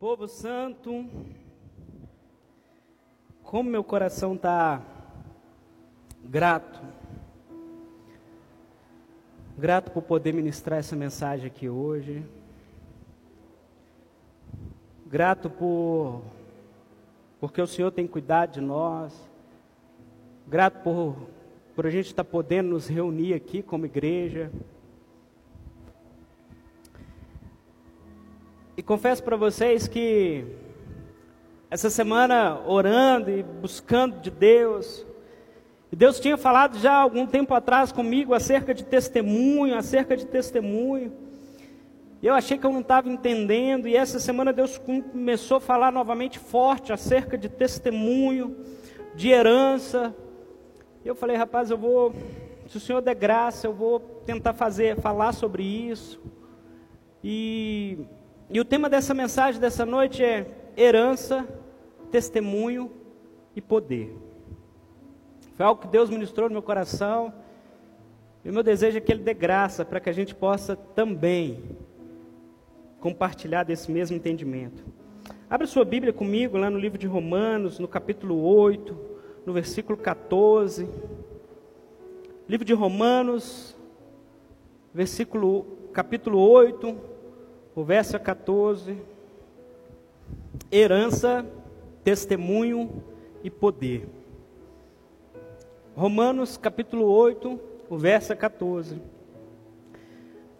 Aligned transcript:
Povo 0.00 0.26
Santo, 0.26 1.06
como 3.42 3.68
meu 3.68 3.84
coração 3.84 4.34
está 4.34 4.80
grato, 6.24 6.80
grato 9.58 9.90
por 9.90 10.02
poder 10.02 10.32
ministrar 10.32 10.78
essa 10.78 10.96
mensagem 10.96 11.48
aqui 11.48 11.68
hoje, 11.68 12.24
grato 15.06 15.50
por 15.50 16.22
porque 17.38 17.60
o 17.60 17.66
Senhor 17.66 17.90
tem 17.90 18.06
cuidado 18.06 18.52
de 18.52 18.62
nós, 18.62 19.14
grato 20.48 20.82
por, 20.82 21.14
por 21.76 21.86
a 21.86 21.90
gente 21.90 22.06
estar 22.06 22.24
tá 22.24 22.30
podendo 22.30 22.70
nos 22.70 22.88
reunir 22.88 23.34
aqui 23.34 23.62
como 23.62 23.84
igreja. 23.84 24.50
Confesso 28.90 29.22
para 29.22 29.36
vocês 29.36 29.86
que 29.86 30.44
essa 31.70 31.88
semana 31.88 32.60
orando 32.66 33.30
e 33.30 33.40
buscando 33.40 34.18
de 34.18 34.32
Deus, 34.32 35.06
Deus 35.92 36.18
tinha 36.18 36.36
falado 36.36 36.76
já 36.76 36.94
algum 36.94 37.24
tempo 37.24 37.54
atrás 37.54 37.92
comigo 37.92 38.34
acerca 38.34 38.74
de 38.74 38.82
testemunho, 38.84 39.76
acerca 39.76 40.16
de 40.16 40.26
testemunho. 40.26 41.12
Eu 42.20 42.34
achei 42.34 42.58
que 42.58 42.66
eu 42.66 42.72
não 42.72 42.80
estava 42.80 43.08
entendendo, 43.08 43.86
e 43.86 43.94
essa 43.94 44.18
semana 44.18 44.52
Deus 44.52 44.76
começou 44.76 45.58
a 45.58 45.60
falar 45.60 45.92
novamente 45.92 46.40
forte 46.40 46.92
acerca 46.92 47.38
de 47.38 47.48
testemunho, 47.48 48.56
de 49.14 49.28
herança. 49.28 50.12
Eu 51.04 51.14
falei, 51.14 51.36
rapaz, 51.36 51.70
eu 51.70 51.78
vou, 51.78 52.12
se 52.66 52.76
o 52.76 52.80
Senhor 52.80 53.00
der 53.00 53.14
graça, 53.14 53.68
eu 53.68 53.72
vou 53.72 54.00
tentar 54.26 54.52
fazer, 54.52 54.96
falar 54.96 55.30
sobre 55.30 55.62
isso. 55.62 56.20
E 57.22 58.04
e 58.50 58.58
o 58.58 58.64
tema 58.64 58.90
dessa 58.90 59.14
mensagem 59.14 59.60
dessa 59.60 59.86
noite 59.86 60.24
é 60.24 60.44
herança, 60.76 61.46
testemunho 62.10 62.90
e 63.54 63.60
poder. 63.60 64.12
Foi 65.54 65.64
algo 65.64 65.80
que 65.80 65.86
Deus 65.86 66.10
ministrou 66.10 66.48
no 66.48 66.54
meu 66.54 66.62
coração. 66.62 67.32
E 68.44 68.50
o 68.50 68.52
meu 68.52 68.64
desejo 68.64 68.98
é 68.98 69.00
que 69.00 69.12
Ele 69.12 69.22
dê 69.22 69.32
graça 69.34 69.84
para 69.84 70.00
que 70.00 70.10
a 70.10 70.12
gente 70.12 70.34
possa 70.34 70.74
também 70.74 71.62
compartilhar 72.98 73.62
desse 73.62 73.88
mesmo 73.92 74.16
entendimento. 74.16 74.84
Abra 75.48 75.66
sua 75.66 75.84
Bíblia 75.84 76.12
comigo 76.12 76.56
lá 76.56 76.68
no 76.68 76.78
livro 76.78 76.98
de 76.98 77.06
Romanos, 77.06 77.78
no 77.78 77.86
capítulo 77.86 78.42
8, 78.42 78.98
no 79.46 79.52
versículo 79.52 79.96
14. 79.96 80.88
Livro 82.48 82.64
de 82.64 82.74
Romanos, 82.74 83.76
versículo 84.92 85.64
capítulo 85.92 86.38
8, 86.38 86.96
o 87.74 87.84
verso 87.84 88.18
14, 88.18 88.96
herança, 90.70 91.46
testemunho 92.02 93.02
e 93.42 93.50
poder. 93.50 94.08
Romanos 95.94 96.56
capítulo 96.56 97.06
8, 97.06 97.60
o 97.88 97.96
verso 97.98 98.34
14. 98.36 99.00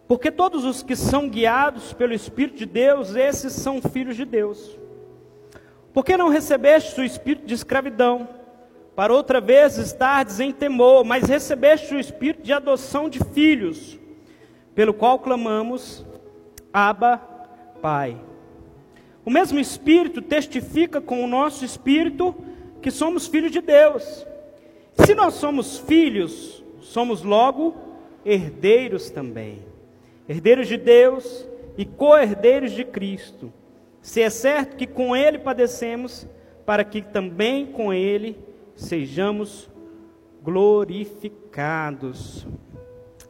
Porque 0.07 0.29
todos 0.29 0.65
os 0.65 0.83
que 0.83 0.95
são 0.95 1.29
guiados 1.29 1.93
pelo 1.93 2.13
Espírito 2.13 2.57
de 2.57 2.65
Deus, 2.65 3.15
esses 3.15 3.53
são 3.53 3.81
filhos 3.81 4.15
de 4.15 4.25
Deus. 4.25 4.77
Porque 5.93 6.17
não 6.17 6.29
recebeste 6.29 6.99
o 6.99 7.03
espírito 7.03 7.45
de 7.45 7.53
escravidão, 7.53 8.27
para 8.95 9.13
outra 9.13 9.39
vez 9.39 9.77
estardes 9.77 10.39
em 10.39 10.51
temor, 10.51 11.03
mas 11.03 11.23
recebeste 11.23 11.95
o 11.95 11.99
espírito 11.99 12.43
de 12.43 12.53
adoção 12.53 13.09
de 13.09 13.19
filhos, 13.19 13.97
pelo 14.75 14.93
qual 14.93 15.19
clamamos, 15.19 16.05
Abba, 16.73 17.17
Pai. 17.81 18.17
O 19.25 19.29
mesmo 19.29 19.59
Espírito 19.59 20.21
testifica 20.21 20.99
com 20.99 21.23
o 21.23 21.27
nosso 21.27 21.63
espírito 21.63 22.35
que 22.81 22.89
somos 22.89 23.27
filhos 23.27 23.51
de 23.51 23.61
Deus. 23.61 24.25
Se 24.93 25.13
nós 25.13 25.35
somos 25.35 25.79
filhos, 25.79 26.63
somos 26.79 27.23
logo 27.23 27.75
herdeiros 28.25 29.09
também. 29.09 29.59
Herdeiros 30.27 30.67
de 30.67 30.77
Deus 30.77 31.47
e 31.77 31.85
co-herdeiros 31.85 32.71
de 32.71 32.83
Cristo. 32.83 33.53
Se 34.01 34.21
é 34.21 34.29
certo 34.29 34.75
que 34.75 34.87
com 34.87 35.15
Ele 35.15 35.37
padecemos, 35.37 36.27
para 36.65 36.83
que 36.83 37.01
também 37.01 37.67
com 37.67 37.93
Ele 37.93 38.37
sejamos 38.75 39.69
glorificados. 40.43 42.47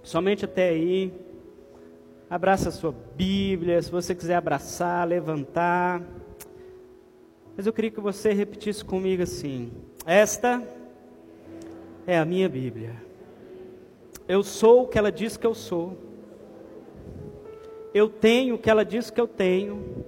Somente 0.02 0.46
até 0.46 0.70
aí. 0.70 1.14
Abraça 2.32 2.70
a 2.70 2.72
sua 2.72 2.96
Bíblia, 3.18 3.82
se 3.82 3.92
você 3.92 4.16
quiser 4.16 4.36
abraçar, 4.36 5.06
levantar. 5.06 6.02
Mas 7.58 7.68
eu 7.68 7.74
queria 7.74 7.92
que 7.92 8.00
você 8.00 8.32
repetisse 8.32 8.86
comigo 8.86 9.22
assim: 9.22 9.70
Esta 10.06 10.64
é 12.08 12.18
a 12.18 12.24
minha 12.24 12.48
Bíblia. 12.48 12.96
Eu 14.30 14.44
sou 14.44 14.84
o 14.84 14.88
que 14.88 14.98
ela 14.98 15.12
diz 15.12 15.36
que 15.36 15.46
eu 15.46 15.54
sou. 15.54 15.98
Eu 17.94 18.08
tenho 18.08 18.56
o 18.56 18.58
que 18.58 18.70
ela 18.70 18.86
diz 18.86 19.10
que 19.10 19.20
eu 19.20 19.28
tenho. 19.28 20.06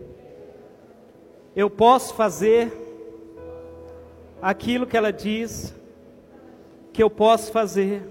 Eu 1.53 1.69
posso 1.69 2.13
fazer 2.13 2.71
aquilo 4.41 4.87
que 4.87 4.95
ela 4.95 5.11
diz 5.11 5.75
que 6.93 7.03
eu 7.03 7.09
posso 7.09 7.51
fazer. 7.51 8.01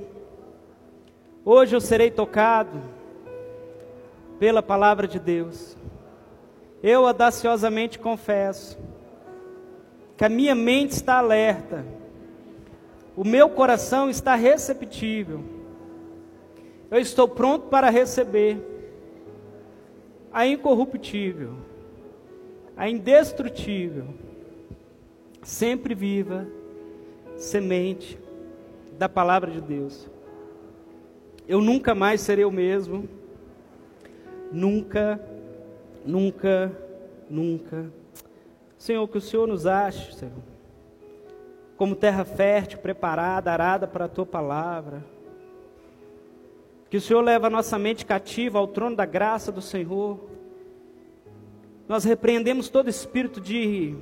Hoje 1.47 1.75
eu 1.75 1.81
serei 1.81 2.11
tocado 2.11 3.01
pela 4.43 4.61
palavra 4.61 5.07
de 5.07 5.21
Deus. 5.21 5.77
Eu 6.83 7.07
audaciosamente 7.07 7.97
confesso 7.97 8.77
que 10.17 10.25
a 10.25 10.29
minha 10.29 10.53
mente 10.53 10.91
está 10.91 11.19
alerta, 11.19 11.85
o 13.15 13.23
meu 13.23 13.49
coração 13.49 14.11
está 14.11 14.35
receptível, 14.35 15.45
eu 16.91 16.99
estou 16.99 17.29
pronto 17.29 17.69
para 17.69 17.89
receber 17.89 18.59
a 20.33 20.45
incorruptível, 20.45 21.55
a 22.77 22.89
indestrutível, 22.91 24.09
sempre 25.45 25.95
viva 25.95 26.49
semente 27.37 28.19
da 28.99 29.09
palavra 29.09 29.53
de 29.53 29.61
Deus. 29.61 30.11
Eu 31.47 31.61
nunca 31.61 31.95
mais 31.95 32.21
serei 32.21 32.45
o 32.45 32.51
mesmo 32.51 33.22
nunca, 34.53 35.21
nunca, 36.05 36.71
nunca. 37.29 37.91
Senhor, 38.77 39.07
que 39.09 39.19
o 39.19 39.21
Senhor 39.21 39.47
nos 39.47 39.67
ache, 39.67 40.15
Senhor, 40.15 40.35
como 41.77 41.97
terra 41.97 42.25
fértil, 42.25 42.79
preparada, 42.79 43.51
arada 43.51 43.87
para 43.87 44.05
a 44.05 44.09
tua 44.09 44.27
palavra. 44.27 45.05
Que 46.91 46.97
o 46.99 47.01
Senhor 47.01 47.23
leve 47.23 47.47
a 47.47 47.51
nossa 47.51 47.79
mente 47.79 48.05
cativa 48.05 48.59
ao 48.59 48.69
trono 48.69 48.95
da 48.95 49.07
graça 49.07 49.51
do 49.51 49.63
Senhor. 49.63 50.21
Nós 51.89 52.05
repreendemos 52.05 52.69
todo 52.69 52.91
espírito 52.91 53.41
de 53.41 53.97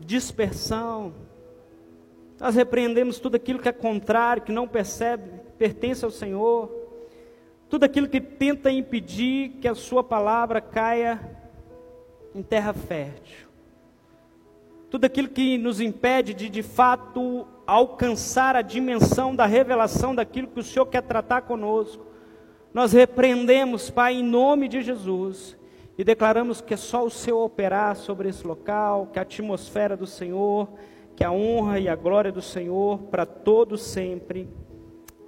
dispersão. 0.00 1.14
Nós 2.38 2.54
repreendemos 2.54 3.18
tudo 3.18 3.36
aquilo 3.36 3.58
que 3.58 3.68
é 3.68 3.72
contrário, 3.72 4.42
que 4.42 4.52
não 4.52 4.68
percebe, 4.68 5.30
pertence 5.56 6.04
ao 6.04 6.10
Senhor. 6.10 6.85
Tudo 7.68 7.84
aquilo 7.84 8.08
que 8.08 8.20
tenta 8.20 8.70
impedir 8.70 9.50
que 9.60 9.66
a 9.66 9.74
sua 9.74 10.04
palavra 10.04 10.60
caia 10.60 11.20
em 12.34 12.42
terra 12.42 12.72
fértil. 12.72 13.48
Tudo 14.88 15.04
aquilo 15.04 15.28
que 15.28 15.58
nos 15.58 15.80
impede 15.80 16.32
de, 16.32 16.48
de 16.48 16.62
fato, 16.62 17.46
alcançar 17.66 18.54
a 18.54 18.62
dimensão 18.62 19.34
da 19.34 19.46
revelação 19.46 20.14
daquilo 20.14 20.46
que 20.48 20.60
o 20.60 20.62
Senhor 20.62 20.86
quer 20.86 21.02
tratar 21.02 21.42
conosco. 21.42 22.06
Nós 22.72 22.92
repreendemos, 22.92 23.90
Pai, 23.90 24.14
em 24.14 24.22
nome 24.22 24.68
de 24.68 24.82
Jesus, 24.82 25.56
e 25.98 26.04
declaramos 26.04 26.60
que 26.60 26.74
é 26.74 26.76
só 26.76 27.04
o 27.04 27.10
Senhor 27.10 27.42
operar 27.42 27.96
sobre 27.96 28.28
esse 28.28 28.46
local, 28.46 29.08
que 29.12 29.18
a 29.18 29.22
atmosfera 29.22 29.96
do 29.96 30.06
Senhor, 30.06 30.68
que 31.16 31.24
a 31.24 31.32
honra 31.32 31.80
e 31.80 31.88
a 31.88 31.96
glória 31.96 32.30
do 32.30 32.42
Senhor 32.42 32.98
para 33.04 33.26
todos 33.26 33.82
sempre. 33.82 34.48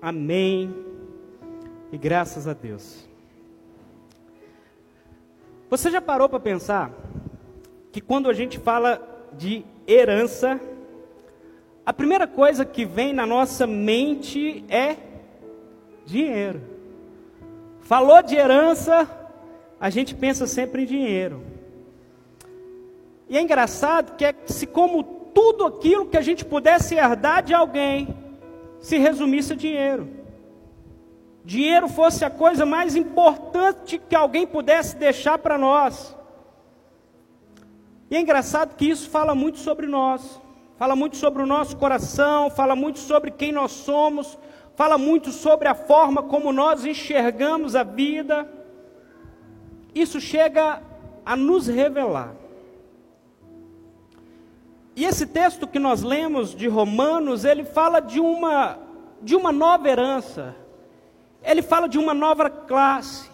Amém 0.01 0.88
e 1.93 1.97
graças 1.97 2.47
a 2.47 2.53
Deus. 2.53 3.07
Você 5.71 5.91
já 5.91 6.01
parou 6.01 6.29
para 6.29 6.41
pensar 6.41 6.93
que 7.93 8.01
quando 8.01 8.29
a 8.29 8.33
gente 8.33 8.59
fala 8.59 9.01
de 9.33 9.65
herança, 9.87 10.61
a 11.85 11.93
primeira 11.93 12.27
coisa 12.27 12.65
que 12.65 12.85
vem 12.85 13.13
na 13.13 13.27
nossa 13.27 13.67
mente 13.67 14.65
é 14.69 14.97
dinheiro. 16.05 16.61
Falou 17.81 18.23
de 18.23 18.35
herança, 18.35 19.09
a 19.81 19.91
gente 19.91 20.15
pensa 20.15 20.47
sempre 20.47 20.83
em 20.83 20.87
dinheiro. 20.87 21.43
E 23.29 23.37
é 23.37 23.43
engraçado 23.43 24.17
que 24.17 24.25
é 24.25 24.35
se 24.47 24.67
como 24.67 25.03
tudo 25.35 25.67
aquilo 25.67 26.07
que 26.07 26.17
a 26.17 26.23
gente 26.23 26.45
pudesse 26.45 26.95
herdar 26.95 27.43
de 27.43 27.53
alguém 27.55 28.17
se 28.81 28.97
resumisse 28.97 29.53
a 29.53 29.57
dinheiro 29.57 30.18
dinheiro 31.49 31.89
fosse 31.89 32.27
a 32.27 32.31
coisa 32.31 32.67
mais 32.67 32.95
importante 32.95 33.97
que 33.97 34.15
alguém 34.15 34.47
pudesse 34.47 34.95
deixar 34.97 35.39
para 35.39 35.57
nós. 35.57 36.15
E 38.11 38.17
é 38.17 38.21
engraçado 38.21 38.77
que 38.77 38.85
isso 38.85 39.09
fala 39.09 39.35
muito 39.35 39.59
sobre 39.59 39.87
nós, 39.87 40.39
fala 40.77 40.95
muito 40.95 41.17
sobre 41.17 41.43
o 41.43 41.47
nosso 41.47 41.75
coração, 41.79 42.51
fala 42.51 42.77
muito 42.77 42.99
sobre 42.99 43.31
quem 43.31 43.51
nós 43.51 43.73
somos, 43.73 44.39
fala 44.77 44.99
muito 44.99 45.31
sobre 45.33 45.69
a 45.69 45.75
forma 45.75 46.23
como 46.23 46.53
nós 46.53 46.85
enxergamos 46.85 47.75
a 47.75 47.83
vida. 47.83 48.47
Isso 49.95 50.21
chega 50.21 50.83
a 51.25 51.35
nos 51.35 51.67
revelar. 51.67 52.35
E 54.95 55.03
esse 55.03 55.27
texto 55.27 55.67
que 55.67 55.79
nós 55.79 56.03
lemos 56.03 56.55
de 56.55 56.69
Romanos, 56.69 57.47
ele 57.47 57.65
fala 57.65 58.01
de 58.01 58.21
uma 58.21 58.79
de 59.23 59.35
uma 59.35 59.51
nova 59.51 59.89
herança. 59.89 60.68
Ele 61.43 61.63
fala 61.63 61.89
de 61.89 61.99
uma 61.99 62.15
nova 62.15 62.51
classe. 62.51 63.29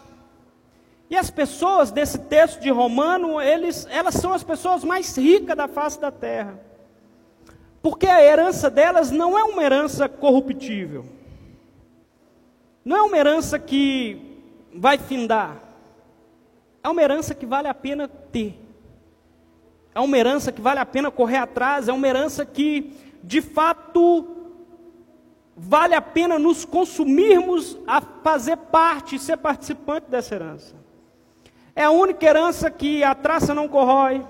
E 1.11 1.17
as 1.17 1.31
pessoas 1.31 1.91
desse 1.91 2.19
texto 2.19 2.61
de 2.61 2.71
Romano, 2.71 3.41
eles, 3.41 3.87
elas 3.91 4.15
são 4.15 4.33
as 4.33 4.43
pessoas 4.43 4.83
mais 4.83 5.17
ricas 5.17 5.57
da 5.57 5.69
face 5.69 6.01
da 6.01 6.11
terra. 6.11 6.59
Porque 7.83 8.07
a 8.07 8.23
herança 8.23 8.71
delas 8.71 9.11
não 9.11 9.39
é 9.39 9.45
uma 9.45 9.63
herança 9.63 10.09
corruptível. 10.09 11.05
Não 12.85 12.97
é 12.97 13.03
uma 13.03 13.17
herança 13.17 13.59
que 13.59 14.41
vai 14.75 14.99
findar. 14.99 15.57
É 16.83 16.89
uma 16.89 17.03
herança 17.03 17.35
que 17.35 17.47
vale 17.47 17.69
a 17.69 17.75
pena 17.75 18.09
ter. 18.09 18.59
É 19.95 20.01
uma 20.01 20.19
herança 20.19 20.51
que 20.51 20.61
vale 20.61 20.81
a 20.81 20.87
pena 20.87 21.11
correr 21.11 21.37
atrás. 21.37 21.89
É 21.89 21.93
uma 21.93 22.09
herança 22.09 22.45
que, 22.45 22.93
de 23.23 23.41
fato, 23.41 24.27
vale 25.57 25.95
a 25.95 26.03
pena 26.03 26.39
nos 26.39 26.65
consumirmos 26.65 27.79
a 27.87 28.01
fazer 28.01 28.57
parte, 28.57 29.19
ser 29.19 29.37
participante 29.37 30.11
dessa 30.11 30.35
herança. 30.35 30.75
É 31.77 31.85
a 31.85 31.91
única 31.91 32.25
herança 32.25 32.71
que 32.71 33.03
a 33.03 33.15
traça 33.15 33.55
não 33.55 33.69
corrói. 33.69 34.25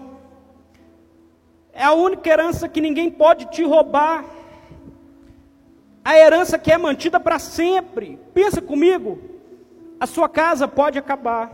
É 1.73 1.85
a 1.85 1.93
única 1.93 2.29
herança 2.29 2.69
que 2.69 2.81
ninguém 2.81 3.11
pode 3.11 3.47
te 3.47 3.63
roubar. 3.63 4.25
A 6.05 6.17
herança 6.17 6.59
que 6.59 6.73
é 6.73 6.79
mantida 6.79 7.19
para 7.19 7.39
sempre. 7.39 8.19
Pensa 8.33 8.63
comigo. 8.63 9.19
A 9.99 10.07
sua 10.07 10.29
casa 10.29 10.69
pode 10.69 10.99
acabar. 10.99 11.53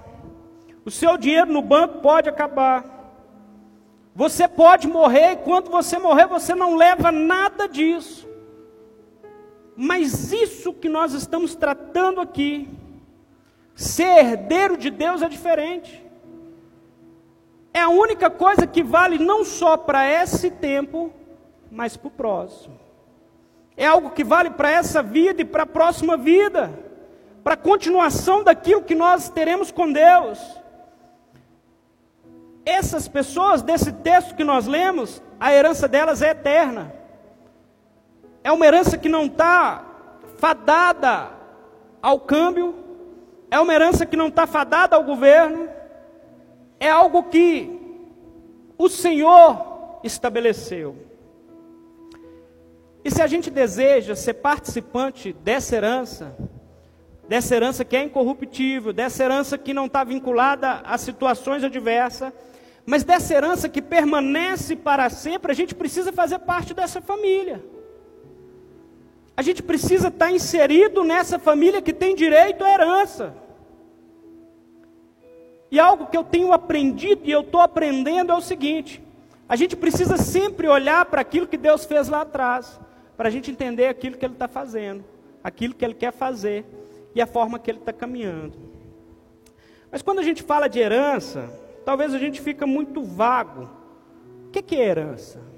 O 0.84 0.90
seu 0.90 1.16
dinheiro 1.16 1.52
no 1.52 1.62
banco 1.62 1.99
pode 1.99 2.28
acabar. 2.28 2.84
Você 4.14 4.46
pode 4.46 4.87
morrer 4.88 5.32
e 5.32 5.37
quando 5.37 5.70
você 5.70 5.99
morrer 5.99 6.26
você 6.26 6.55
não 6.55 6.76
leva 6.76 7.11
nada 7.11 7.69
disso. 7.69 8.30
Mas 9.82 10.31
isso 10.31 10.75
que 10.75 10.91
nós 10.91 11.15
estamos 11.15 11.55
tratando 11.55 12.21
aqui, 12.21 12.69
ser 13.75 14.19
herdeiro 14.19 14.77
de 14.77 14.91
Deus 14.91 15.23
é 15.23 15.29
diferente. 15.29 16.05
É 17.73 17.81
a 17.81 17.88
única 17.88 18.29
coisa 18.29 18.67
que 18.67 18.82
vale 18.82 19.19
não 19.19 19.43
só 19.43 19.79
para 19.79 20.05
esse 20.05 20.50
tempo, 20.50 21.11
mas 21.71 21.97
para 21.97 22.09
o 22.09 22.11
próximo. 22.11 22.79
É 23.75 23.87
algo 23.87 24.11
que 24.11 24.23
vale 24.23 24.50
para 24.50 24.71
essa 24.71 25.03
vida 25.03 25.41
e 25.41 25.47
para 25.47 25.62
a 25.62 25.67
próxima 25.67 26.15
vida, 26.15 26.79
para 27.43 27.55
a 27.55 27.56
continuação 27.56 28.44
daquilo 28.44 28.83
que 28.83 28.94
nós 28.94 29.31
teremos 29.31 29.73
com 29.73 29.91
Deus. 29.91 30.38
Essas 32.67 33.09
pessoas, 33.09 33.62
desse 33.62 33.93
texto 33.93 34.35
que 34.35 34.44
nós 34.44 34.67
lemos, 34.67 35.23
a 35.41 35.55
herança 35.55 35.88
delas 35.88 36.21
é 36.21 36.33
eterna. 36.33 37.00
É 38.42 38.50
uma 38.50 38.66
herança 38.66 38.96
que 38.96 39.08
não 39.08 39.26
está 39.26 39.84
fadada 40.38 41.28
ao 42.00 42.19
câmbio, 42.19 42.75
é 43.50 43.58
uma 43.58 43.75
herança 43.75 44.06
que 44.06 44.16
não 44.16 44.28
está 44.28 44.46
fadada 44.46 44.96
ao 44.96 45.04
governo, 45.04 45.69
é 46.78 46.88
algo 46.88 47.25
que 47.25 47.78
o 48.78 48.88
Senhor 48.88 50.00
estabeleceu. 50.02 50.96
E 53.04 53.10
se 53.10 53.20
a 53.20 53.26
gente 53.26 53.50
deseja 53.50 54.14
ser 54.14 54.34
participante 54.34 55.32
dessa 55.32 55.76
herança, 55.76 56.37
dessa 57.28 57.54
herança 57.54 57.84
que 57.84 57.96
é 57.96 58.02
incorruptível, 58.02 58.92
dessa 58.92 59.22
herança 59.22 59.58
que 59.58 59.75
não 59.75 59.87
está 59.87 60.02
vinculada 60.04 60.81
a 60.84 60.96
situações 60.96 61.62
adversas, 61.62 62.32
mas 62.87 63.04
dessa 63.04 63.34
herança 63.34 63.69
que 63.69 63.82
permanece 63.82 64.75
para 64.75 65.08
sempre, 65.10 65.52
a 65.52 65.54
gente 65.54 65.75
precisa 65.75 66.12
fazer 66.12 66.40
parte 66.40 66.72
dessa 66.75 67.00
família. 67.00 67.62
A 69.40 69.42
gente 69.42 69.62
precisa 69.62 70.08
estar 70.08 70.31
inserido 70.31 71.02
nessa 71.02 71.38
família 71.38 71.81
que 71.81 71.94
tem 71.94 72.14
direito 72.14 72.62
à 72.62 72.70
herança. 72.75 73.34
E 75.70 75.81
algo 75.81 76.08
que 76.08 76.16
eu 76.19 76.22
tenho 76.22 76.52
aprendido 76.52 77.22
e 77.25 77.31
eu 77.31 77.40
estou 77.40 77.62
aprendendo 77.62 78.32
é 78.32 78.37
o 78.37 78.42
seguinte: 78.42 79.02
a 79.48 79.56
gente 79.56 79.75
precisa 79.75 80.19
sempre 80.19 80.69
olhar 80.69 81.06
para 81.06 81.22
aquilo 81.22 81.46
que 81.46 81.56
Deus 81.56 81.87
fez 81.87 82.06
lá 82.06 82.20
atrás, 82.20 82.78
para 83.16 83.28
a 83.28 83.31
gente 83.31 83.50
entender 83.50 83.87
aquilo 83.87 84.19
que 84.19 84.26
Ele 84.26 84.34
está 84.34 84.46
fazendo, 84.46 85.02
aquilo 85.42 85.72
que 85.72 85.87
Ele 85.87 85.94
quer 85.94 86.12
fazer 86.12 86.66
e 87.14 87.22
a 87.22 87.26
forma 87.26 87.58
que 87.58 87.70
Ele 87.70 87.78
está 87.78 87.94
caminhando. 87.94 88.58
Mas 89.90 90.02
quando 90.02 90.19
a 90.19 90.22
gente 90.22 90.42
fala 90.42 90.69
de 90.69 90.81
herança, 90.81 91.48
talvez 91.82 92.12
a 92.12 92.19
gente 92.19 92.42
fica 92.42 92.66
muito 92.66 93.02
vago. 93.02 93.70
O 94.48 94.50
que 94.50 94.76
é 94.76 94.87
herança? 94.87 95.50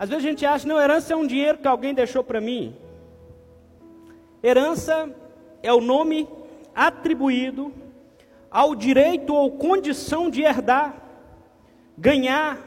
Às 0.00 0.08
vezes 0.08 0.24
a 0.24 0.28
gente 0.30 0.46
acha, 0.46 0.66
não, 0.66 0.80
herança 0.80 1.12
é 1.12 1.16
um 1.16 1.26
dinheiro 1.26 1.58
que 1.58 1.68
alguém 1.68 1.92
deixou 1.92 2.24
para 2.24 2.40
mim. 2.40 2.74
Herança 4.42 5.14
é 5.62 5.70
o 5.74 5.80
nome 5.82 6.26
atribuído 6.74 7.70
ao 8.50 8.74
direito 8.74 9.34
ou 9.34 9.50
condição 9.50 10.30
de 10.30 10.40
herdar, 10.40 10.94
ganhar, 11.98 12.58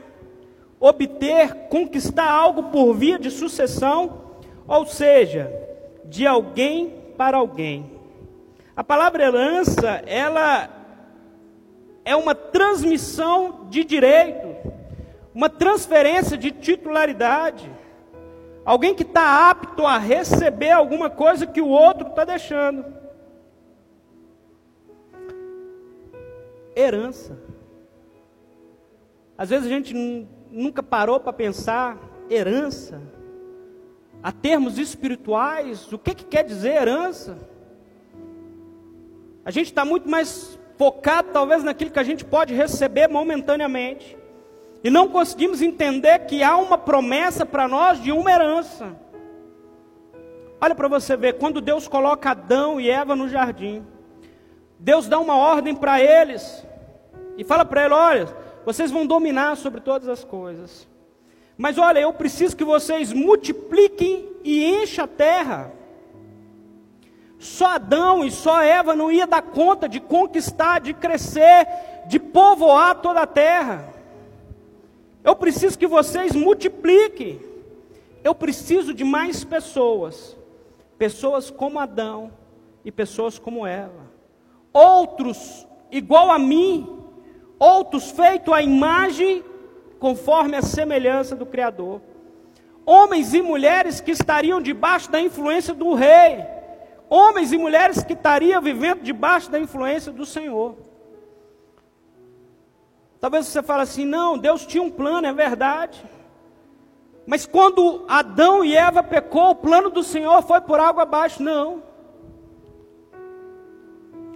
obter, 0.80 1.56
conquistar 1.70 2.30
algo 2.30 2.66
por 2.66 2.94
via 2.94 3.18
de 3.18 3.32
sucessão, 3.32 4.22
ou 4.68 4.86
seja, 4.86 5.52
de 6.06 6.28
alguém 6.28 6.94
para 7.18 7.38
alguém. 7.38 8.00
A 8.76 8.84
palavra 8.84 9.24
herança, 9.24 10.04
ela 10.06 10.70
é 12.06 12.16
uma 12.16 12.36
transmissão 12.36 13.66
de 13.72 13.84
direito, 13.84 14.72
uma 15.34 15.50
transferência 15.50 16.38
de 16.38 16.52
titularidade. 16.52 17.72
Alguém 18.64 18.94
que 18.94 19.04
está 19.04 19.50
apto 19.50 19.86
a 19.86 19.98
receber 19.98 20.72
alguma 20.72 21.10
coisa 21.10 21.46
que 21.46 21.62
o 21.62 21.68
outro 21.68 22.08
está 22.08 22.24
deixando. 22.24 22.86
Herança. 26.76 27.38
Às 29.38 29.50
vezes 29.50 29.66
a 29.66 29.70
gente 29.70 29.94
nunca 30.50 30.82
parou 30.82 31.20
para 31.20 31.34
pensar 31.34 31.98
herança. 32.30 33.02
A 34.22 34.32
termos 34.32 34.78
espirituais, 34.78 35.92
o 35.92 35.98
que, 35.98 36.16
que 36.16 36.24
quer 36.24 36.44
dizer 36.44 36.76
herança? 36.76 37.38
A 39.44 39.52
gente 39.52 39.66
está 39.68 39.84
muito 39.84 40.08
mais 40.08 40.58
focado 40.78 41.30
talvez 41.34 41.64
naquilo 41.64 41.92
que 41.92 42.00
a 42.00 42.04
gente 42.04 42.24
pode 42.24 42.54
receber 42.54 43.10
momentaneamente. 43.10 44.18
E 44.84 44.90
não 44.90 45.08
conseguimos 45.08 45.62
entender 45.62 46.20
que 46.26 46.44
há 46.44 46.58
uma 46.58 46.78
promessa 46.78 47.46
para 47.46 47.68
nós 47.68 48.02
de 48.02 48.12
uma 48.12 48.30
herança. 48.30 48.96
Olha 50.60 50.76
para 50.76 50.88
você 50.88 51.16
ver, 51.16 51.38
quando 51.38 51.62
Deus 51.62 51.88
coloca 51.88 52.32
Adão 52.32 52.80
e 52.82 52.90
Eva 52.90 53.16
no 53.16 53.30
jardim, 53.30 53.86
Deus 54.78 55.08
dá 55.08 55.20
uma 55.20 55.38
ordem 55.38 55.74
para 55.74 56.02
eles 56.02 56.66
e 57.38 57.44
fala 57.44 57.64
para 57.64 57.86
eles: 57.86 57.98
olha, 57.98 58.28
vocês 58.66 58.92
vão 58.92 59.06
dominar 59.06 59.56
sobre 59.56 59.80
todas 59.80 60.10
as 60.10 60.24
coisas. 60.24 60.88
Mas 61.58 61.78
olha, 61.78 62.00
eu 62.00 62.12
preciso 62.12 62.58
que 62.58 62.64
vocês 62.64 63.14
multipliquem 63.14 64.30
e 64.44 64.66
enchem 64.66 65.04
a 65.04 65.08
terra. 65.08 65.72
Só 67.40 67.76
Adão 67.76 68.26
e 68.26 68.32
só 68.32 68.62
Eva 68.62 68.96
não 68.96 69.12
ia 69.12 69.28
dar 69.28 69.42
conta 69.42 69.88
de 69.88 70.00
conquistar, 70.00 70.80
de 70.80 70.94
crescer, 70.94 71.68
de 72.08 72.20
povoar 72.20 72.96
toda 72.96 73.22
a 73.22 73.28
terra. 73.28 73.93
Eu 75.24 75.36
preciso 75.36 75.78
que 75.78 75.88
vocês 75.88 76.34
multipliquem. 76.36 77.40
Eu 78.24 78.36
preciso 78.36 78.94
de 78.94 79.04
mais 79.04 79.44
pessoas. 79.44 80.38
Pessoas 80.98 81.50
como 81.50 81.80
Adão 81.80 82.32
e 82.84 82.92
pessoas 82.92 83.40
como 83.40 83.66
ela. 83.66 84.12
Outros 84.72 85.66
igual 85.92 86.32
a 86.32 86.40
mim, 86.40 87.00
outros 87.60 88.10
feitos 88.10 88.54
à 88.54 88.62
imagem 88.62 89.44
conforme 90.00 90.58
a 90.58 90.62
semelhança 90.62 91.36
do 91.36 91.46
Criador. 91.46 92.02
Homens 92.86 93.34
e 93.34 93.42
mulheres 93.42 94.02
que 94.02 94.12
estariam 94.12 94.62
debaixo 94.62 95.10
da 95.10 95.22
influência 95.22 95.74
do 95.74 95.94
rei. 95.94 96.44
Homens 97.10 97.54
e 97.54 97.58
mulheres 97.58 98.04
que 98.04 98.14
estariam 98.14 98.62
vivendo 98.62 99.02
debaixo 99.02 99.50
da 99.50 99.60
influência 99.60 100.12
do 100.12 100.26
Senhor. 100.26 100.76
Talvez 103.24 103.46
você 103.46 103.64
fale 103.64 103.84
assim: 103.84 104.04
não, 104.04 104.38
Deus 104.38 104.66
tinha 104.66 104.84
um 104.84 104.90
plano, 104.90 105.26
é 105.26 105.32
verdade. 105.32 106.04
Mas 107.26 107.46
quando 107.46 108.04
Adão 108.06 108.66
e 108.66 108.76
Eva 108.76 109.02
pecou, 109.02 109.52
o 109.52 109.56
plano 109.56 109.90
do 109.90 110.04
Senhor 110.04 110.42
foi 110.42 110.60
por 110.60 110.78
água 110.78 111.04
abaixo. 111.04 111.42
Não. 111.42 111.82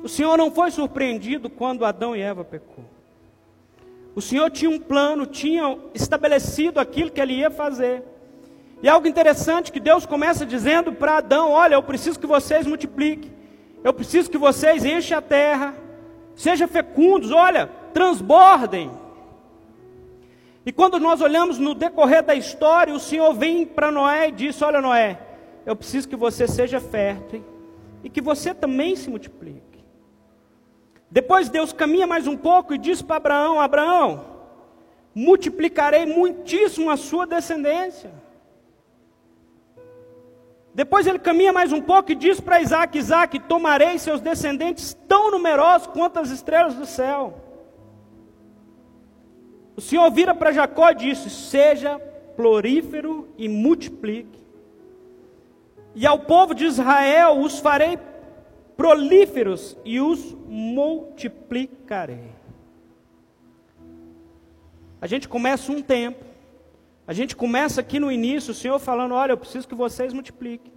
O 0.02 0.08
Senhor 0.08 0.38
não 0.38 0.50
foi 0.50 0.72
surpreendido 0.72 1.50
quando 1.50 1.84
Adão 1.84 2.16
e 2.16 2.22
Eva 2.22 2.46
pecou. 2.46 2.86
O 4.16 4.22
Senhor 4.22 4.50
tinha 4.50 4.72
um 4.72 4.80
plano, 4.80 5.26
tinha 5.26 5.78
estabelecido 5.94 6.80
aquilo 6.80 7.12
que 7.12 7.20
ele 7.20 7.34
ia 7.34 7.52
fazer. 7.52 8.06
E 8.82 8.88
algo 8.88 9.06
interessante 9.06 9.70
que 9.70 9.82
Deus 9.82 10.06
começa 10.06 10.46
dizendo 10.46 10.94
para 10.94 11.18
Adão: 11.18 11.52
Olha, 11.52 11.76
eu 11.76 11.84
preciso 11.84 12.18
que 12.18 12.26
vocês 12.26 12.66
multipliquem, 12.66 13.34
eu 13.84 13.94
preciso 13.94 14.32
que 14.32 14.38
vocês 14.38 14.86
enchem 14.86 15.18
a 15.18 15.22
terra, 15.22 15.76
sejam 16.38 16.70
fecundos, 16.70 17.32
olha, 17.32 17.70
transbordem. 17.98 18.92
E 20.64 20.72
quando 20.72 21.00
nós 21.00 21.20
olhamos 21.20 21.58
no 21.58 21.74
decorrer 21.74 22.22
da 22.22 22.36
história, 22.36 22.94
o 22.94 23.00
Senhor 23.00 23.34
vem 23.34 23.66
para 23.66 23.90
Noé 23.90 24.28
e 24.28 24.32
diz: 24.32 24.62
Olha, 24.62 24.80
Noé, 24.80 25.20
eu 25.66 25.76
preciso 25.76 26.08
que 26.08 26.16
você 26.16 26.48
seja 26.48 26.80
fértil 26.80 27.44
e 28.04 28.10
que 28.10 28.22
você 28.22 28.54
também 28.54 28.96
se 28.96 29.10
multiplique. 29.10 29.84
Depois 31.10 31.50
Deus 31.50 31.74
caminha 31.74 32.06
mais 32.06 32.28
um 32.28 32.38
pouco 32.38 32.72
e 32.72 32.78
diz 32.78 33.02
para 33.02 33.16
Abraão: 33.16 33.60
Abraão, 33.60 34.26
multiplicarei 35.16 36.06
muitíssimo 36.06 36.92
a 36.92 36.98
sua 36.98 37.26
descendência. 37.26 38.12
Depois 40.72 41.08
ele 41.08 41.18
caminha 41.18 41.52
mais 41.52 41.72
um 41.72 41.82
pouco 41.82 42.12
e 42.12 42.16
diz 42.16 42.40
para 42.40 42.62
Isaac: 42.62 42.96
Isaac, 42.96 43.40
tomarei 43.40 43.98
seus 43.98 44.22
descendentes 44.22 44.96
tão 45.08 45.32
numerosos 45.32 45.88
quanto 45.88 46.20
as 46.20 46.30
estrelas 46.30 46.76
do 46.76 46.86
céu. 46.86 47.47
O 49.78 49.82
Senhor 49.82 50.12
vira 50.12 50.36
para 50.36 50.52
Jacó 50.52 50.90
e 50.90 50.96
disse: 50.96 51.30
Seja 51.30 52.02
florífero 52.36 53.30
e 53.38 53.48
multiplique. 53.48 54.46
E 55.96 56.06
ao 56.06 56.20
povo 56.20 56.54
de 56.54 56.66
Israel 56.66 57.40
os 57.40 57.60
farei 57.60 57.98
prolíferos 58.76 59.78
e 59.86 60.02
os 60.02 60.36
multiplicarei. 60.46 62.36
A 65.00 65.08
gente 65.08 65.30
começa 65.30 65.72
um 65.72 65.82
tempo 65.82 66.28
a 67.08 67.14
gente 67.14 67.38
começa 67.38 67.80
aqui 67.80 68.02
no 68.02 68.12
início, 68.12 68.52
o 68.52 68.54
Senhor 68.54 68.78
falando: 68.80 69.14
olha, 69.14 69.32
eu 69.32 69.38
preciso 69.38 69.66
que 69.66 69.74
vocês 69.74 70.12
multipliquem. 70.12 70.74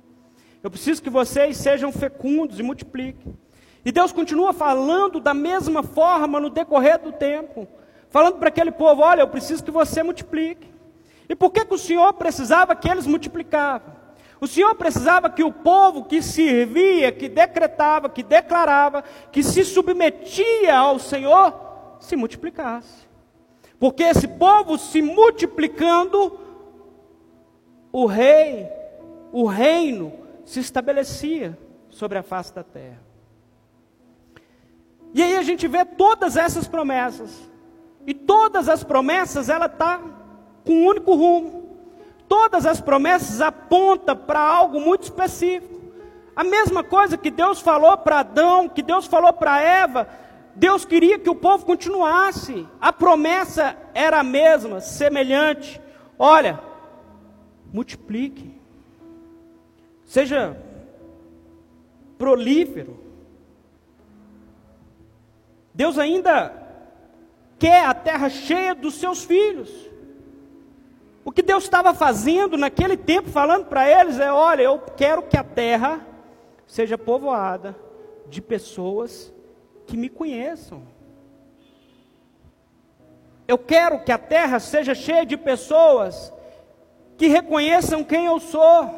Eu 0.62 0.71
preciso 0.71 1.02
que 1.02 1.11
vocês 1.11 1.57
sejam 1.57 1.90
fecundos 1.90 2.61
e 2.61 2.62
multipliquem. 2.62 3.37
E 3.85 3.90
Deus 3.90 4.12
continua 4.12 4.52
falando 4.52 5.19
da 5.19 5.35
mesma 5.35 5.83
forma 5.83 6.38
no 6.38 6.49
decorrer 6.49 7.00
do 7.00 7.11
tempo. 7.11 7.66
Falando 8.10 8.38
para 8.38 8.48
aquele 8.48 8.70
povo: 8.70 9.02
olha, 9.02 9.22
eu 9.22 9.28
preciso 9.28 9.64
que 9.64 9.70
você 9.70 10.02
multiplique. 10.02 10.68
E 11.28 11.34
por 11.34 11.50
que, 11.50 11.64
que 11.64 11.74
o 11.74 11.78
Senhor 11.78 12.12
precisava 12.14 12.74
que 12.74 12.90
eles 12.90 13.06
multiplicavam? 13.06 14.00
O 14.40 14.46
Senhor 14.46 14.74
precisava 14.74 15.30
que 15.30 15.44
o 15.44 15.52
povo 15.52 16.04
que 16.04 16.22
servia, 16.22 17.12
que 17.12 17.28
decretava, 17.28 18.08
que 18.08 18.22
declarava, 18.22 19.04
que 19.30 19.42
se 19.42 19.64
submetia 19.64 20.76
ao 20.76 20.98
Senhor, 20.98 21.54
se 22.00 22.16
multiplicasse. 22.16 23.08
Porque 23.78 24.02
esse 24.02 24.26
povo 24.26 24.76
se 24.78 25.02
multiplicando, 25.02 26.38
o 27.92 28.06
rei, 28.06 28.68
o 29.30 29.46
reino 29.46 30.12
se 30.44 30.58
estabelecia 30.58 31.56
sobre 31.90 32.18
a 32.18 32.22
face 32.22 32.54
da 32.54 32.64
terra. 32.64 33.02
E 35.12 35.22
aí 35.22 35.36
a 35.36 35.42
gente 35.42 35.68
vê 35.68 35.84
todas 35.84 36.36
essas 36.36 36.66
promessas. 36.66 37.50
E 38.07 38.14
todas 38.14 38.69
as 38.69 38.83
promessas 38.83 39.49
ela 39.49 39.69
tá 39.69 40.00
com 40.64 40.73
um 40.73 40.87
único 40.87 41.14
rumo. 41.14 41.78
Todas 42.28 42.64
as 42.64 42.80
promessas 42.80 43.40
apontam 43.40 44.16
para 44.16 44.40
algo 44.40 44.80
muito 44.80 45.02
específico. 45.02 45.80
A 46.35 46.45
mesma 46.45 46.85
coisa 46.85 47.19
que 47.19 47.30
Deus 47.30 47.61
falou 47.61 47.97
para 47.99 48.21
Adão, 48.21 48.69
que 48.69 48.83
Deus 48.83 49.07
falou 49.07 49.33
para 49.33 49.61
Eva, 49.61 50.09
Deus 50.54 50.85
queria 50.85 51.19
que 51.19 51.28
o 51.28 51.35
povo 51.35 51.66
continuasse. 51.66 52.66
A 52.80 52.92
promessa 52.92 53.76
era 53.92 54.21
a 54.21 54.25
mesma, 54.25 54.80
semelhante. 54.80 55.80
Olha, 56.19 56.61
multiplique. 57.73 58.61
Seja 60.04 60.57
prolífero. 62.19 62.99
Deus 65.75 65.99
ainda 65.99 66.59
quer 67.60 67.84
a 67.84 67.92
terra 67.92 68.30
cheia 68.30 68.74
dos 68.74 68.94
seus 68.94 69.22
filhos. 69.22 69.70
O 71.22 71.30
que 71.30 71.42
Deus 71.42 71.64
estava 71.64 71.92
fazendo 71.92 72.56
naquele 72.56 72.96
tempo, 72.96 73.28
falando 73.28 73.66
para 73.66 73.88
eles, 73.88 74.18
é: 74.18 74.32
olha, 74.32 74.62
eu 74.62 74.78
quero 74.96 75.22
que 75.22 75.36
a 75.36 75.44
terra 75.44 76.00
seja 76.66 76.96
povoada 76.96 77.76
de 78.26 78.40
pessoas 78.40 79.32
que 79.86 79.96
me 79.96 80.08
conheçam. 80.08 80.82
Eu 83.46 83.58
quero 83.58 84.02
que 84.02 84.12
a 84.12 84.18
terra 84.18 84.58
seja 84.58 84.94
cheia 84.94 85.26
de 85.26 85.36
pessoas 85.36 86.32
que 87.18 87.26
reconheçam 87.26 88.02
quem 88.02 88.24
eu 88.24 88.40
sou, 88.40 88.88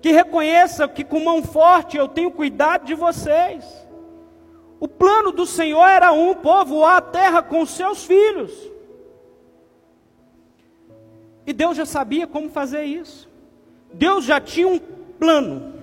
que 0.00 0.12
reconheçam 0.12 0.86
que 0.86 1.02
com 1.02 1.18
mão 1.20 1.42
forte 1.42 1.96
eu 1.96 2.06
tenho 2.06 2.30
cuidado 2.30 2.84
de 2.84 2.94
vocês. 2.94 3.64
O 4.80 4.88
plano 4.88 5.30
do 5.30 5.44
Senhor 5.44 5.86
era 5.86 6.10
um: 6.10 6.34
povoar 6.34 6.96
a 6.96 7.02
terra 7.02 7.42
com 7.42 7.64
seus 7.66 8.04
filhos. 8.04 8.50
E 11.46 11.52
Deus 11.52 11.76
já 11.76 11.84
sabia 11.84 12.26
como 12.26 12.48
fazer 12.48 12.84
isso. 12.84 13.28
Deus 13.92 14.24
já 14.24 14.40
tinha 14.40 14.66
um 14.66 14.78
plano. 14.78 15.74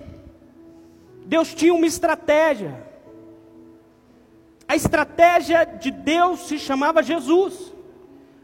Deus 1.25 1.54
tinha 1.54 1.74
uma 1.74 1.86
estratégia. 1.86 2.84
A 4.68 4.75
estratégia 4.75 5.63
de 5.63 5.92
Deus 5.92 6.48
se 6.48 6.58
chamava 6.58 7.04
Jesus. 7.04 7.74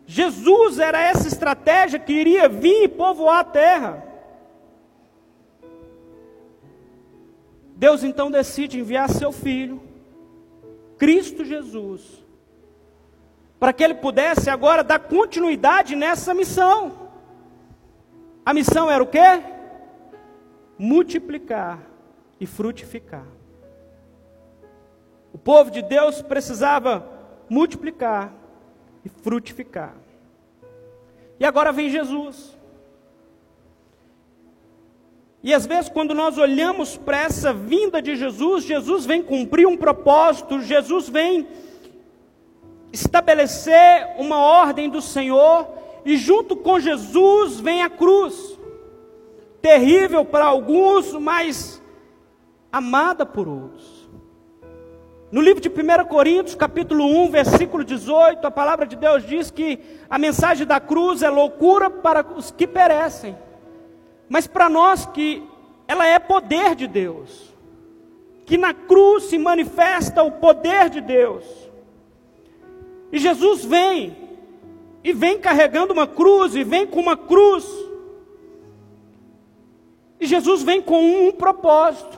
Jesus 0.06 0.80
era 0.80 1.02
essa 1.02 1.28
estratégia 1.28 1.98
que 1.98 2.14
iria 2.14 2.48
vir 2.48 2.84
e 2.84 2.88
povoar 2.88 3.40
a 3.40 3.44
terra. 3.44 4.04
Deus 7.76 8.04
então 8.04 8.30
decide 8.30 8.80
enviar 8.80 9.10
seu 9.10 9.32
filho, 9.32 9.82
Cristo 11.04 11.44
Jesus, 11.44 12.24
para 13.60 13.74
que 13.74 13.84
ele 13.84 13.96
pudesse 13.96 14.50
agora 14.50 14.82
dar 14.82 15.00
continuidade 15.00 15.98
nessa 15.98 16.34
missão. 16.34 17.10
A 18.46 18.54
missão 18.54 18.90
era 18.90 19.04
o 19.04 19.08
quê? 19.08 19.44
Multiplicar 20.80 21.78
e 22.40 22.46
frutificar. 22.46 23.26
O 25.34 25.38
povo 25.38 25.70
de 25.70 25.82
Deus 25.82 26.22
precisava 26.22 27.06
multiplicar 27.50 28.32
e 29.04 29.10
frutificar. 29.10 29.96
E 31.38 31.44
agora 31.44 31.74
vem 31.74 31.90
Jesus. 31.90 32.58
E 35.44 35.54
às 35.54 35.66
vezes, 35.66 35.90
quando 35.90 36.14
nós 36.16 36.38
olhamos 36.38 36.96
para 36.96 37.18
essa 37.18 37.52
vinda 37.54 38.02
de 38.02 38.16
Jesus, 38.16 38.64
Jesus 38.64 39.06
vem 39.06 39.22
cumprir 39.22 39.68
um 39.68 39.76
propósito, 39.76 40.62
Jesus 40.62 41.10
vem 41.10 41.46
estabelecer 42.94 44.08
uma 44.18 44.38
ordem 44.38 44.90
do 44.90 45.02
Senhor, 45.02 45.68
e 46.06 46.16
junto 46.16 46.56
com 46.56 46.80
Jesus 46.80 47.60
vem 47.60 47.82
a 47.82 47.90
cruz, 47.90 48.58
terrível 49.62 50.24
para 50.24 50.46
alguns, 50.46 51.12
mas 51.12 51.82
amada 52.72 53.26
por 53.26 53.46
outros. 53.46 54.10
No 55.30 55.42
livro 55.42 55.60
de 55.60 55.68
1 55.68 56.06
Coríntios, 56.06 56.56
capítulo 56.56 57.06
1, 57.06 57.32
versículo 57.32 57.84
18, 57.84 58.46
a 58.46 58.52
palavra 58.52 58.86
de 58.86 58.96
Deus 58.96 59.26
diz 59.26 59.52
que 59.52 59.80
a 60.10 60.18
mensagem 60.18 60.66
da 60.66 60.80
cruz 60.80 61.22
é 61.22 61.30
loucura 61.30 61.90
para 61.90 62.26
os 62.36 62.50
que 62.52 62.66
perecem, 62.66 63.36
mas 64.34 64.48
para 64.48 64.68
nós 64.68 65.06
que 65.06 65.44
ela 65.88 66.08
é 66.08 66.18
poder 66.18 66.74
de 66.74 66.88
Deus. 66.88 67.54
Que 68.48 68.58
na 68.58 68.74
cruz 68.74 69.26
se 69.26 69.38
manifesta 69.38 70.24
o 70.24 70.32
poder 70.32 70.90
de 70.90 71.02
Deus. 71.02 71.46
E 73.12 73.20
Jesus 73.20 73.64
vem, 73.64 74.18
e 75.04 75.14
vem 75.14 75.38
carregando 75.38 75.94
uma 75.94 76.08
cruz, 76.08 76.56
e 76.56 76.64
vem 76.64 76.88
com 76.88 77.00
uma 77.00 77.16
cruz. 77.16 77.64
E 80.20 80.26
Jesus 80.26 80.64
vem 80.64 80.82
com 80.82 81.28
um 81.28 81.32
propósito: 81.32 82.18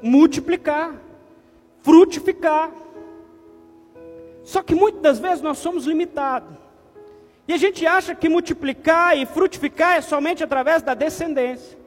multiplicar 0.00 0.94
frutificar. 1.82 2.72
Só 4.44 4.60
que 4.60 4.74
muitas 4.74 5.02
das 5.02 5.18
vezes 5.20 5.40
nós 5.40 5.58
somos 5.58 5.84
limitados. 5.84 6.65
E 7.48 7.52
a 7.52 7.56
gente 7.56 7.86
acha 7.86 8.14
que 8.14 8.28
multiplicar 8.28 9.16
e 9.16 9.24
frutificar 9.24 9.96
é 9.96 10.00
somente 10.00 10.42
através 10.42 10.82
da 10.82 10.94
descendência, 10.94 11.78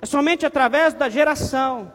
é 0.00 0.06
somente 0.06 0.44
através 0.44 0.92
da 0.92 1.08
geração, 1.08 1.92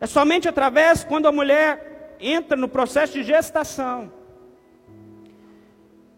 é 0.00 0.06
somente 0.06 0.48
através 0.48 1.02
quando 1.02 1.26
a 1.26 1.32
mulher 1.32 2.16
entra 2.20 2.56
no 2.56 2.68
processo 2.68 3.14
de 3.14 3.24
gestação. 3.24 4.12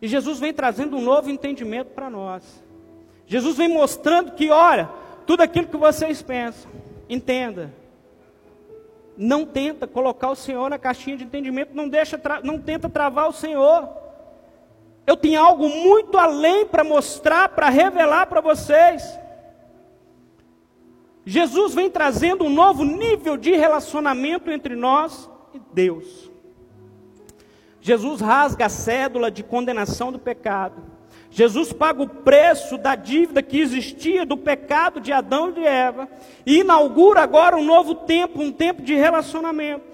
E 0.02 0.08
Jesus 0.08 0.38
vem 0.38 0.52
trazendo 0.52 0.96
um 0.96 1.02
novo 1.02 1.30
entendimento 1.30 1.88
para 1.88 2.08
nós. 2.08 2.42
Jesus 3.26 3.56
vem 3.56 3.68
mostrando 3.68 4.32
que, 4.32 4.50
olha, 4.50 4.88
tudo 5.26 5.42
aquilo 5.42 5.68
que 5.68 5.76
vocês 5.76 6.22
pensam, 6.22 6.70
entenda, 7.08 7.72
não 9.16 9.44
tenta 9.44 9.86
colocar 9.86 10.30
o 10.30 10.34
Senhor 10.34 10.70
na 10.70 10.78
caixinha 10.78 11.16
de 11.16 11.24
entendimento, 11.24 11.74
não 11.74 11.88
deixa, 11.88 12.20
não 12.42 12.58
tenta 12.58 12.88
travar 12.88 13.28
o 13.28 13.32
Senhor. 13.32 13.99
Eu 15.06 15.16
tenho 15.16 15.40
algo 15.40 15.68
muito 15.68 16.16
além 16.18 16.66
para 16.66 16.84
mostrar, 16.84 17.48
para 17.50 17.68
revelar 17.68 18.26
para 18.26 18.40
vocês. 18.40 19.02
Jesus 21.24 21.74
vem 21.74 21.90
trazendo 21.90 22.44
um 22.44 22.50
novo 22.50 22.84
nível 22.84 23.36
de 23.36 23.52
relacionamento 23.52 24.50
entre 24.50 24.74
nós 24.74 25.28
e 25.54 25.60
Deus. 25.72 26.30
Jesus 27.80 28.20
rasga 28.20 28.66
a 28.66 28.68
cédula 28.68 29.30
de 29.30 29.42
condenação 29.42 30.12
do 30.12 30.18
pecado. 30.18 30.82
Jesus 31.30 31.72
paga 31.72 32.02
o 32.02 32.08
preço 32.08 32.76
da 32.76 32.94
dívida 32.94 33.42
que 33.42 33.60
existia 33.60 34.26
do 34.26 34.36
pecado 34.36 35.00
de 35.00 35.12
Adão 35.12 35.50
e 35.50 35.52
de 35.52 35.64
Eva 35.64 36.08
e 36.44 36.58
inaugura 36.58 37.20
agora 37.20 37.56
um 37.56 37.64
novo 37.64 37.94
tempo, 37.94 38.40
um 38.40 38.50
tempo 38.50 38.82
de 38.82 38.94
relacionamento. 38.94 39.84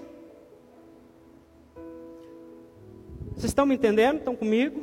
Vocês 3.35 3.51
estão 3.51 3.67
me 3.67 3.75
entendendo? 3.75 4.17
Estão 4.17 4.35
comigo? 4.35 4.81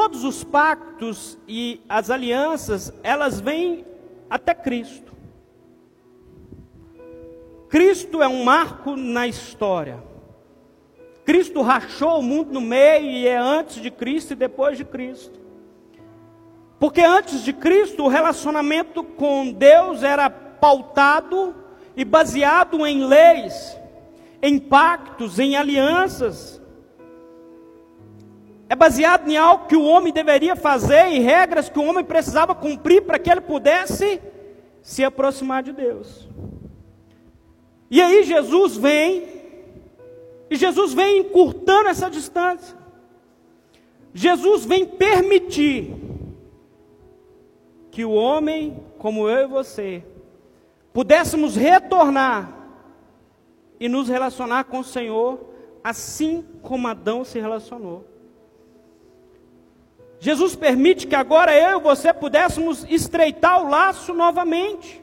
Todos 0.00 0.24
os 0.24 0.42
pactos 0.42 1.36
e 1.46 1.82
as 1.86 2.08
alianças, 2.08 2.90
elas 3.02 3.38
vêm 3.38 3.84
até 4.30 4.54
Cristo. 4.54 5.12
Cristo 7.68 8.22
é 8.22 8.26
um 8.26 8.42
marco 8.42 8.96
na 8.96 9.26
história. 9.26 10.02
Cristo 11.22 11.60
rachou 11.60 12.18
o 12.18 12.22
mundo 12.22 12.50
no 12.50 12.62
meio 12.62 13.10
e 13.10 13.28
é 13.28 13.36
antes 13.36 13.82
de 13.82 13.90
Cristo 13.90 14.32
e 14.32 14.36
depois 14.36 14.78
de 14.78 14.86
Cristo. 14.86 15.38
Porque 16.78 17.02
antes 17.02 17.44
de 17.44 17.52
Cristo, 17.52 18.04
o 18.04 18.08
relacionamento 18.08 19.04
com 19.04 19.52
Deus 19.52 20.02
era 20.02 20.30
pautado 20.30 21.54
e 21.94 22.06
baseado 22.06 22.86
em 22.86 23.04
leis, 23.04 23.76
em 24.40 24.58
pactos, 24.58 25.38
em 25.38 25.56
alianças. 25.56 26.59
É 28.70 28.76
baseado 28.76 29.28
em 29.28 29.36
algo 29.36 29.66
que 29.66 29.74
o 29.74 29.82
homem 29.82 30.12
deveria 30.12 30.54
fazer, 30.54 31.08
em 31.08 31.20
regras 31.20 31.68
que 31.68 31.76
o 31.76 31.82
homem 31.84 32.04
precisava 32.04 32.54
cumprir 32.54 33.02
para 33.02 33.18
que 33.18 33.28
ele 33.28 33.40
pudesse 33.40 34.22
se 34.80 35.02
aproximar 35.02 35.60
de 35.64 35.72
Deus. 35.72 36.28
E 37.90 38.00
aí 38.00 38.22
Jesus 38.22 38.76
vem 38.76 39.24
e 40.48 40.54
Jesus 40.54 40.94
vem 40.94 41.18
encurtando 41.18 41.88
essa 41.88 42.08
distância. 42.08 42.76
Jesus 44.14 44.64
vem 44.64 44.86
permitir 44.86 45.92
que 47.90 48.04
o 48.04 48.12
homem, 48.12 48.80
como 48.98 49.28
eu 49.28 49.46
e 49.46 49.48
você, 49.48 50.04
pudéssemos 50.92 51.56
retornar 51.56 52.56
e 53.80 53.88
nos 53.88 54.08
relacionar 54.08 54.62
com 54.62 54.78
o 54.78 54.84
Senhor, 54.84 55.40
assim 55.82 56.44
como 56.62 56.86
Adão 56.86 57.24
se 57.24 57.40
relacionou. 57.40 58.09
Jesus 60.20 60.54
permite 60.54 61.06
que 61.06 61.14
agora 61.14 61.58
eu 61.58 61.78
e 61.78 61.82
você 61.82 62.12
pudéssemos 62.12 62.84
estreitar 62.90 63.62
o 63.62 63.70
laço 63.70 64.12
novamente. 64.12 65.02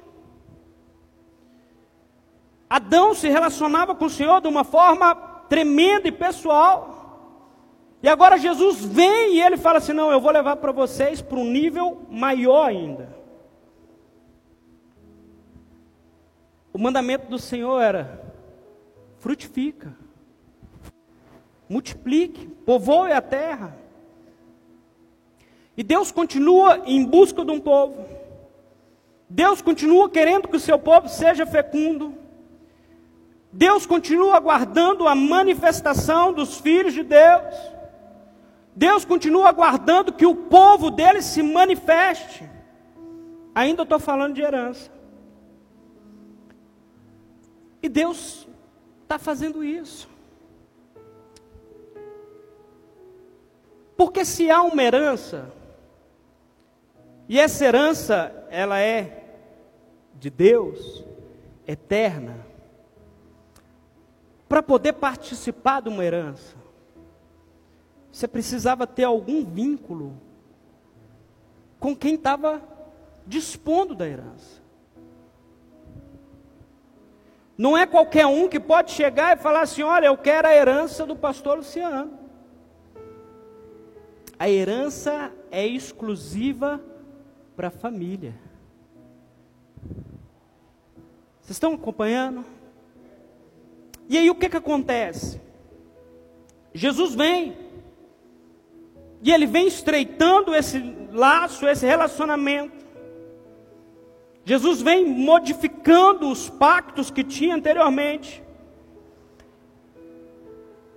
Adão 2.69 3.15
se 3.15 3.27
relacionava 3.27 3.95
com 3.95 4.05
o 4.05 4.09
Senhor 4.12 4.39
de 4.41 4.47
uma 4.47 4.63
forma 4.63 5.15
tremenda 5.50 6.07
e 6.07 6.12
pessoal. 6.12 6.93
E 8.03 8.07
agora 8.07 8.38
Jesus 8.38 8.86
vem 8.86 9.38
e 9.38 9.41
ele 9.41 9.57
fala 9.57 9.79
assim: 9.79 9.91
não, 9.91 10.12
eu 10.12 10.21
vou 10.21 10.31
levar 10.31 10.57
para 10.57 10.71
vocês 10.71 11.19
para 11.19 11.39
um 11.39 11.45
nível 11.45 12.05
maior 12.12 12.69
ainda. 12.69 13.09
O 16.71 16.77
mandamento 16.77 17.27
do 17.27 17.39
Senhor 17.39 17.81
era: 17.81 18.21
frutifica, 19.17 19.97
multiplique, 21.67 22.45
povoe 22.45 23.12
a 23.12 23.21
terra. 23.21 23.87
E 25.77 25.83
Deus 25.83 26.11
continua 26.11 26.81
em 26.85 27.05
busca 27.05 27.46
de 27.46 27.51
um 27.51 27.59
povo. 27.59 28.03
Deus 29.29 29.61
continua 29.61 30.09
querendo 30.09 30.48
que 30.48 30.55
o 30.55 30.59
seu 30.59 30.79
povo 30.79 31.07
seja 31.07 31.46
fecundo. 31.46 32.16
Deus 33.53 33.85
continua 33.85 34.35
aguardando 34.35 35.07
a 35.07 35.13
manifestação 35.13 36.33
dos 36.33 36.59
filhos 36.59 36.96
de 36.96 37.03
Deus. 37.03 37.55
Deus 38.75 39.05
continua 39.05 39.50
aguardando 39.50 40.13
que 40.13 40.25
o 40.25 40.35
povo 40.35 40.90
dele 40.90 41.22
se 41.22 41.44
manifeste. 41.44 42.44
Ainda 43.53 43.83
estou 43.83 44.00
falando 44.00 44.33
de 44.33 44.42
herança. 44.42 44.92
E 47.83 47.90
Deus 47.90 48.48
está 49.03 49.20
fazendo 49.20 49.63
isso. 49.63 50.09
Porque 53.96 54.24
se 54.24 54.50
há 54.51 54.61
uma 54.61 54.83
herança, 54.83 55.51
e 57.27 57.40
essa 57.40 57.66
herança 57.66 58.48
ela 58.50 58.79
é 58.79 59.25
de 60.16 60.29
Deus, 60.29 61.03
eterna, 61.68 62.46
para 64.48 64.63
poder 64.63 64.94
participar 64.94 65.81
de 65.81 65.90
uma 65.90 66.03
herança, 66.03 66.55
você 68.11 68.27
precisava 68.27 68.87
ter 68.87 69.03
algum 69.03 69.44
vínculo 69.44 70.16
com 71.79 71.96
quem 71.96 72.16
estava 72.16 72.61
dispondo 73.25 73.94
da 73.94 74.07
herança. 74.07 74.61
Não 77.57 77.77
é 77.77 77.85
qualquer 77.85 78.25
um 78.25 78.48
que 78.48 78.59
pode 78.59 78.92
chegar 78.92 79.35
e 79.35 79.42
falar 79.42 79.61
assim: 79.61 79.83
olha, 79.83 80.07
eu 80.07 80.18
quero 80.18 80.48
a 80.48 80.55
herança 80.55 81.05
do 81.05 81.16
pastor 81.16 81.57
Luciano. 81.57 82.18
A 84.40 84.48
herança 84.50 85.31
é 85.51 85.66
exclusiva 85.66 86.79
para 87.57 87.70
a 87.70 87.72
família. 87.72 88.35
Vocês 91.41 91.55
estão 91.55 91.74
acompanhando? 91.74 92.46
E 94.07 94.15
aí 94.15 94.29
o 94.29 94.35
que, 94.35 94.48
que 94.48 94.57
acontece? 94.57 95.41
Jesus 96.72 97.15
vem, 97.15 97.57
e 99.24 99.31
ele 99.31 99.48
vem 99.48 99.65
estreitando 99.67 100.53
esse 100.53 100.77
laço, 101.11 101.67
esse 101.67 101.83
relacionamento. 101.83 102.85
Jesus 104.46 104.83
vem 104.83 105.07
modificando 105.07 106.29
os 106.29 106.48
pactos 106.51 107.09
que 107.09 107.24
tinha 107.24 107.55
anteriormente. 107.55 108.43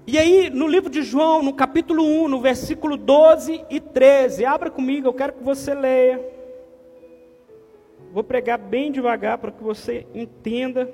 E 0.06 0.18
aí, 0.18 0.50
no 0.50 0.68
livro 0.68 0.90
de 0.90 1.02
João, 1.02 1.42
no 1.42 1.54
capítulo 1.54 2.04
1, 2.04 2.28
no 2.28 2.40
versículo 2.40 2.98
12 2.98 3.64
e 3.70 3.80
13, 3.80 4.44
abra 4.44 4.70
comigo, 4.70 5.08
eu 5.08 5.14
quero 5.14 5.32
que 5.32 5.42
você 5.42 5.72
leia. 5.72 6.39
Vou 8.12 8.24
pregar 8.24 8.58
bem 8.58 8.90
devagar 8.90 9.38
para 9.38 9.52
que 9.52 9.62
você 9.62 10.04
entenda. 10.12 10.92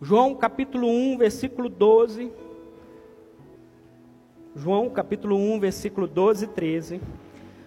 João 0.00 0.34
capítulo 0.34 0.88
1, 0.88 1.18
versículo 1.18 1.68
12. 1.68 2.30
João 4.54 4.88
capítulo 4.90 5.36
1, 5.36 5.58
versículo 5.58 6.06
12 6.06 6.44
e 6.44 6.48
13. 6.48 7.00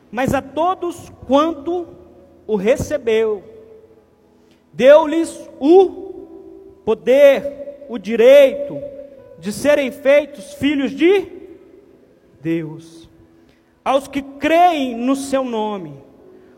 Mas 0.10 0.34
a 0.34 0.42
todos 0.42 1.12
quanto 1.28 1.88
o 2.48 2.56
recebeu, 2.56 3.44
deu-lhes 4.72 5.50
o 5.60 6.78
poder, 6.86 7.86
o 7.90 7.98
direito 7.98 8.80
de 9.40 9.52
serem 9.52 9.92
feitos 9.92 10.54
filhos 10.54 10.92
de 10.92 11.28
Deus. 12.42 13.10
Aos 13.84 14.08
que 14.08 14.22
creem 14.22 14.96
no 14.96 15.16
seu 15.16 15.44
nome, 15.44 16.03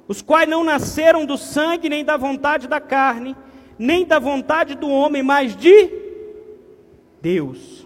os 0.07 0.21
quais 0.21 0.47
não 0.47 0.63
nasceram 0.63 1.25
do 1.25 1.37
sangue 1.37 1.89
nem 1.89 2.05
da 2.05 2.17
vontade 2.17 2.67
da 2.67 2.79
carne, 2.79 3.35
nem 3.77 4.05
da 4.05 4.19
vontade 4.19 4.75
do 4.75 4.89
homem, 4.89 5.23
mas 5.23 5.55
de 5.55 5.89
Deus. 7.21 7.85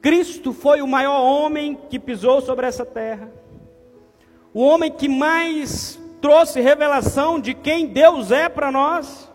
Cristo 0.00 0.52
foi 0.52 0.80
o 0.80 0.86
maior 0.86 1.20
homem 1.20 1.78
que 1.90 1.98
pisou 1.98 2.40
sobre 2.40 2.66
essa 2.66 2.86
terra, 2.86 3.30
o 4.52 4.62
homem 4.62 4.90
que 4.90 5.08
mais 5.08 6.00
trouxe 6.20 6.60
revelação 6.60 7.38
de 7.38 7.54
quem 7.54 7.86
Deus 7.86 8.30
é 8.30 8.48
para 8.48 8.72
nós. 8.72 9.30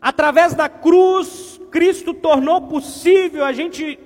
Através 0.00 0.54
da 0.54 0.68
cruz, 0.68 1.60
Cristo 1.70 2.14
tornou 2.14 2.62
possível 2.62 3.44
a 3.44 3.52
gente 3.52 3.98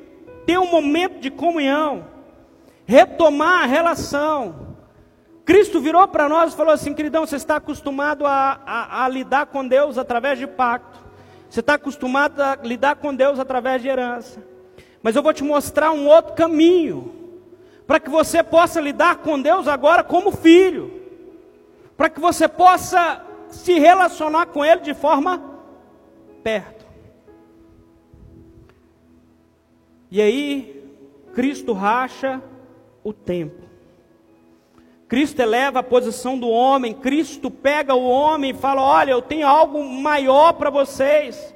ter 0.47 0.59
um 0.59 0.71
momento 0.71 1.19
de 1.21 1.31
comunhão, 1.31 2.07
retomar 2.87 3.63
a 3.65 3.67
relação, 3.67 4.72
Cristo 5.45 5.81
virou 5.81 6.07
para 6.09 6.29
nós 6.29 6.53
e 6.53 6.57
falou 6.57 6.73
assim: 6.73 6.95
queridão, 6.95 7.27
você 7.27 7.37
está 7.37 7.57
acostumado 7.57 8.27
a, 8.27 8.61
a, 8.65 9.05
a 9.05 9.09
lidar 9.09 9.47
com 9.47 9.67
Deus 9.67 9.99
através 9.99 10.39
de 10.39 10.47
pacto, 10.47 11.01
você 11.49 11.61
está 11.61 11.75
acostumado 11.75 12.41
a 12.41 12.57
lidar 12.63 12.97
com 12.97 13.15
Deus 13.15 13.39
através 13.39 13.83
de 13.83 13.89
herança, 13.89 14.43
mas 15.03 15.17
eu 15.17 15.23
vou 15.23 15.33
te 15.33 15.43
mostrar 15.43 15.93
um 15.93 16.07
outro 16.07 16.35
caminho, 16.35 17.13
para 17.87 17.99
que 17.99 18.09
você 18.09 18.43
possa 18.43 18.81
lidar 18.81 19.17
com 19.17 19.41
Deus 19.41 19.67
agora 19.67 20.05
como 20.05 20.31
filho, 20.31 21.03
para 21.97 22.09
que 22.09 22.21
você 22.21 22.47
possa 22.49 23.25
se 23.51 23.79
relacionar 23.79 24.47
com 24.47 24.65
Ele 24.65 24.81
de 24.81 24.95
forma 24.95 25.43
perto. 26.43 26.87
E 30.11 30.21
aí, 30.21 30.85
Cristo 31.35 31.73
racha 31.73 32.43
o 33.03 33.13
tempo. 33.13 33.72
Cristo 35.13 35.41
eleva 35.41 35.81
a 35.81 35.83
posição 35.83 36.39
do 36.39 36.49
homem, 36.49 36.95
Cristo 36.95 37.51
pega 37.51 37.95
o 37.95 38.09
homem 38.09 38.53
e 38.53 38.55
fala: 38.55 38.81
Olha, 38.81 39.11
eu 39.11 39.21
tenho 39.21 39.47
algo 39.47 39.85
maior 39.85 40.55
para 40.55 40.71
vocês. 40.71 41.55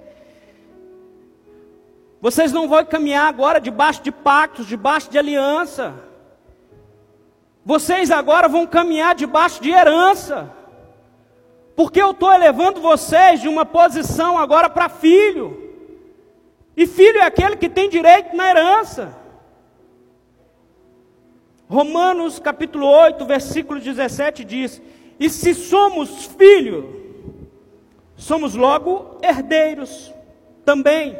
Vocês 2.21 2.53
não 2.53 2.69
vão 2.69 2.85
caminhar 2.85 3.27
agora 3.27 3.59
debaixo 3.59 4.03
de 4.03 4.12
pactos, 4.12 4.66
debaixo 4.66 5.11
de 5.11 5.16
aliança. 5.16 5.95
Vocês 7.64 8.11
agora 8.11 8.47
vão 8.47 8.66
caminhar 8.66 9.14
debaixo 9.14 9.62
de 9.62 9.71
herança. 9.71 10.53
Porque 11.75 12.03
eu 12.03 12.11
estou 12.11 12.31
elevando 12.31 12.83
vocês 12.83 13.40
de 13.40 13.49
uma 13.49 13.64
posição 13.64 14.37
agora 14.37 14.69
para 14.69 14.90
filho. 14.90 15.73
E 16.77 16.87
filho 16.87 17.21
é 17.21 17.25
aquele 17.25 17.57
que 17.57 17.71
tem 17.71 17.88
direito 17.88 18.37
na 18.37 18.51
herança. 18.51 19.16
Romanos 21.68 22.38
capítulo 22.38 22.87
8, 22.87 23.24
versículo 23.26 23.81
17 23.81 24.44
diz: 24.44 24.81
E 25.18 25.29
se 25.29 25.52
somos 25.52 26.26
filhos, 26.26 26.85
somos 28.16 28.55
logo 28.55 29.18
herdeiros 29.20 30.12
também, 30.64 31.18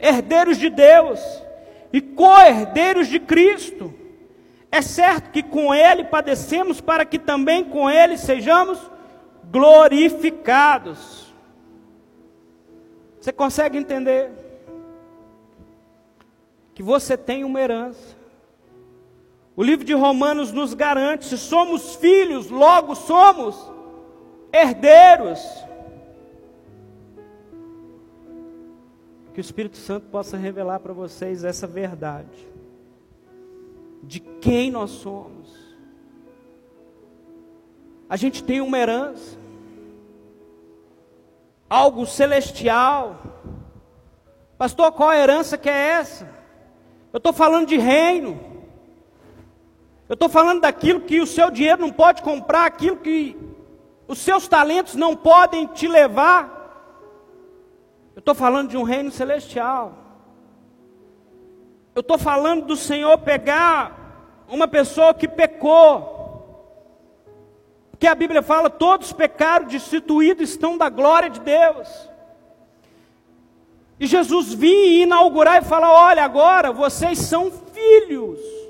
herdeiros 0.00 0.58
de 0.58 0.68
Deus 0.68 1.20
e 1.92 2.00
co-herdeiros 2.00 3.06
de 3.06 3.20
Cristo. 3.20 3.94
É 4.70 4.82
certo 4.82 5.30
que 5.30 5.42
com 5.42 5.72
Ele 5.72 6.04
padecemos 6.04 6.80
para 6.80 7.04
que 7.04 7.18
também 7.18 7.62
com 7.62 7.88
Ele 7.88 8.16
sejamos 8.16 8.78
glorificados. 9.50 11.32
Você 13.20 13.32
consegue 13.32 13.78
entender? 13.78 14.30
Que 16.74 16.82
você 16.82 17.16
tem 17.16 17.44
uma 17.44 17.60
herança 17.60 18.11
o 19.54 19.62
livro 19.62 19.84
de 19.84 19.92
Romanos 19.92 20.52
nos 20.52 20.74
garante: 20.74 21.26
se 21.26 21.36
somos 21.36 21.94
filhos, 21.96 22.48
logo 22.48 22.94
somos 22.94 23.70
herdeiros. 24.52 25.40
Que 29.34 29.40
o 29.40 29.42
Espírito 29.42 29.78
Santo 29.78 30.06
possa 30.08 30.36
revelar 30.36 30.80
para 30.80 30.92
vocês 30.92 31.42
essa 31.42 31.66
verdade, 31.66 32.46
de 34.02 34.20
quem 34.20 34.70
nós 34.70 34.90
somos. 34.90 35.42
A 38.08 38.16
gente 38.16 38.44
tem 38.44 38.60
uma 38.60 38.78
herança, 38.78 39.38
algo 41.68 42.04
celestial. 42.04 43.16
Pastor, 44.58 44.92
qual 44.92 45.08
a 45.08 45.16
herança 45.16 45.56
que 45.56 45.68
é 45.68 45.88
essa? 45.92 46.30
Eu 47.10 47.16
estou 47.16 47.32
falando 47.32 47.68
de 47.68 47.78
reino. 47.78 48.51
Eu 50.08 50.14
estou 50.14 50.28
falando 50.28 50.60
daquilo 50.60 51.00
que 51.00 51.20
o 51.20 51.26
seu 51.26 51.50
dinheiro 51.50 51.80
não 51.80 51.92
pode 51.92 52.22
comprar, 52.22 52.66
aquilo 52.66 52.96
que 52.96 53.36
os 54.06 54.18
seus 54.18 54.46
talentos 54.48 54.94
não 54.94 55.16
podem 55.16 55.66
te 55.66 55.88
levar. 55.88 56.60
Eu 58.14 58.18
estou 58.18 58.34
falando 58.34 58.68
de 58.68 58.76
um 58.76 58.82
reino 58.82 59.10
celestial. 59.10 59.96
Eu 61.94 62.00
estou 62.00 62.18
falando 62.18 62.66
do 62.66 62.76
Senhor 62.76 63.16
pegar 63.18 64.44
uma 64.48 64.68
pessoa 64.68 65.14
que 65.14 65.26
pecou. 65.28 66.20
Porque 67.90 68.06
a 68.06 68.14
Bíblia 68.14 68.42
fala: 68.42 68.68
todos 68.68 69.12
pecaram, 69.12 69.66
destituídos 69.66 70.50
estão 70.50 70.76
da 70.76 70.88
glória 70.88 71.30
de 71.30 71.40
Deus. 71.40 71.88
E 73.98 74.06
Jesus 74.06 74.52
vinha 74.52 75.04
inaugurar 75.04 75.62
e 75.62 75.64
falar: 75.64 75.90
olha, 75.90 76.24
agora 76.24 76.72
vocês 76.72 77.18
são 77.18 77.50
filhos. 77.50 78.61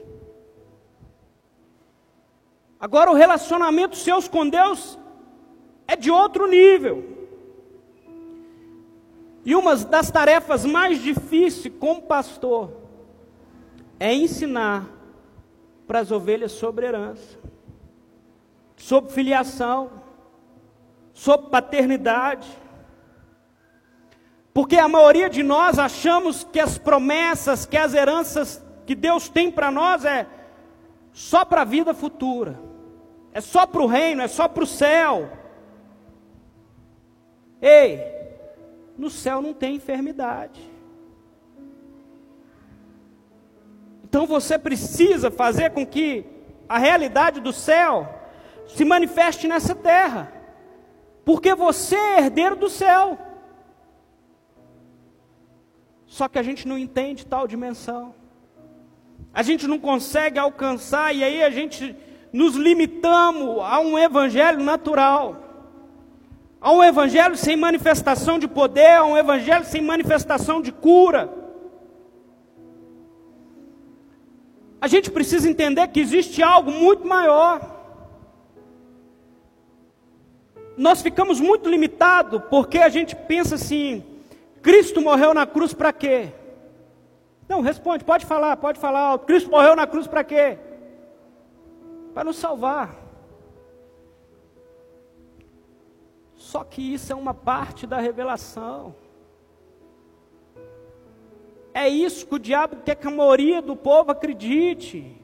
Agora 2.83 3.13
o 3.13 3.15
relacionamento 3.15 3.95
seus 3.95 4.27
com 4.27 4.49
Deus 4.49 4.99
é 5.87 5.95
de 5.95 6.11
outro 6.11 6.49
nível. 6.49 7.05
E 9.45 9.55
uma 9.55 9.77
das 9.77 10.11
tarefas 10.11 10.65
mais 10.65 11.01
difíceis 11.01 11.73
como 11.79 12.03
pastor 12.03 12.73
é 14.01 14.13
ensinar 14.13 14.89
para 15.87 16.01
as 16.01 16.11
ovelhas 16.11 16.51
sobre 16.51 16.85
herança, 16.85 17.39
sobre 18.77 19.13
filiação, 19.13 19.89
sobre 21.15 21.51
paternidade. 21.51 22.51
Porque 24.53 24.77
a 24.77 24.89
maioria 24.89 25.31
de 25.31 25.45
nós 25.45 25.79
achamos 25.79 26.43
que 26.43 26.59
as 26.59 26.79
promessas, 26.79 27.65
que 27.65 27.77
as 27.77 27.95
heranças 27.95 28.61
que 28.85 28.97
Deus 28.97 29.29
tem 29.29 29.53
para 29.53 29.71
nós 29.71 30.05
é 30.05 30.27
só 31.13 31.45
para 31.45 31.61
a 31.61 31.65
vida 31.65 31.95
futura 31.95 32.72
é 33.33 33.41
só 33.41 33.67
para 33.67 33.83
o 33.83 33.87
reino, 33.87 34.23
é 34.23 34.29
só 34.29 34.47
para 34.47 34.63
o 34.63 34.67
céu. 34.67 35.31
Ei, 37.61 38.01
no 38.99 39.09
céu 39.09 39.41
não 39.41 39.55
tem 39.55 39.77
enfermidade. 39.77 40.61
Então 44.05 44.27
você 44.27 44.59
precisa 44.59 45.31
fazer 45.31 45.71
com 45.71 45.87
que 45.87 46.27
a 46.69 46.77
realidade 46.77 47.41
do 47.41 47.53
céu 47.53 48.21
se 48.67 48.85
manifeste 48.85 49.49
nessa 49.49 49.75
terra, 49.75 50.31
porque 51.25 51.55
você 51.55 51.97
é 51.97 52.19
herdeiro 52.19 52.57
do 52.57 52.69
céu. 52.69 53.19
Só 56.07 56.29
que 56.29 56.39
a 56.39 56.43
gente 56.43 56.69
não 56.69 56.77
entende 56.77 57.27
tal 57.27 57.49
dimensão, 57.49 58.15
a 59.33 59.43
gente 59.43 59.67
não 59.67 59.79
consegue 59.79 60.39
alcançar, 60.39 61.15
e 61.15 61.25
aí 61.25 61.43
a 61.43 61.49
gente 61.49 61.97
nos 62.33 62.55
limitamos 62.57 63.61
a 63.61 63.79
um 63.81 63.99
evangelho 63.99 64.63
natural, 64.63 65.37
a 66.61 66.73
um 66.73 66.83
evangelho 66.83 67.37
sem 67.37 67.57
manifestação 67.57 68.39
de 68.39 68.49
poder, 68.49 68.97
a 68.97 69.05
um 69.05 69.19
evangelho 69.19 69.65
sem 69.65 69.83
manifestação 69.83 70.63
de 70.63 70.73
cura. 70.73 71.31
A 74.81 74.89
gente 74.89 75.11
precisa 75.11 75.49
entender 75.49 75.87
que 75.89 76.01
existe 76.01 76.43
algo 76.43 76.71
muito 76.71 77.07
maior. 77.07 77.61
Nós 80.77 81.03
ficamos 81.03 81.39
muito 81.39 81.69
limitados 81.69 82.41
porque 82.49 82.79
a 82.79 82.89
gente 82.89 83.15
pensa 83.15 83.57
assim: 83.57 84.03
Cristo 84.63 85.01
morreu 85.01 85.35
na 85.35 85.47
cruz 85.47 85.75
para 85.75 85.93
quê? 85.93 86.33
Não, 87.49 87.61
responde, 87.61 88.03
pode 88.03 88.25
falar, 88.25 88.57
pode 88.57 88.81
falar. 88.81 89.19
Cristo 89.19 89.51
morreu 89.51 89.77
na 89.77 89.87
cruz 89.87 90.07
para 90.07 90.25
quê? 90.25 90.59
Para 92.13 92.25
nos 92.25 92.37
salvar. 92.37 92.95
Só 96.37 96.65
que 96.65 96.95
isso 96.95 97.13
é 97.13 97.17
uma 97.17 97.33
parte 97.33 97.87
da 97.87 97.99
revelação. 97.99 98.95
É 101.73 101.89
isso 101.89 102.27
que 102.27 102.35
o 102.35 102.39
diabo 102.39 102.77
quer 102.85 102.97
que 102.97 103.07
a 103.07 103.11
maioria 103.11 103.63
do 103.63 103.75
povo 103.75 104.11
acredite. 104.11 105.17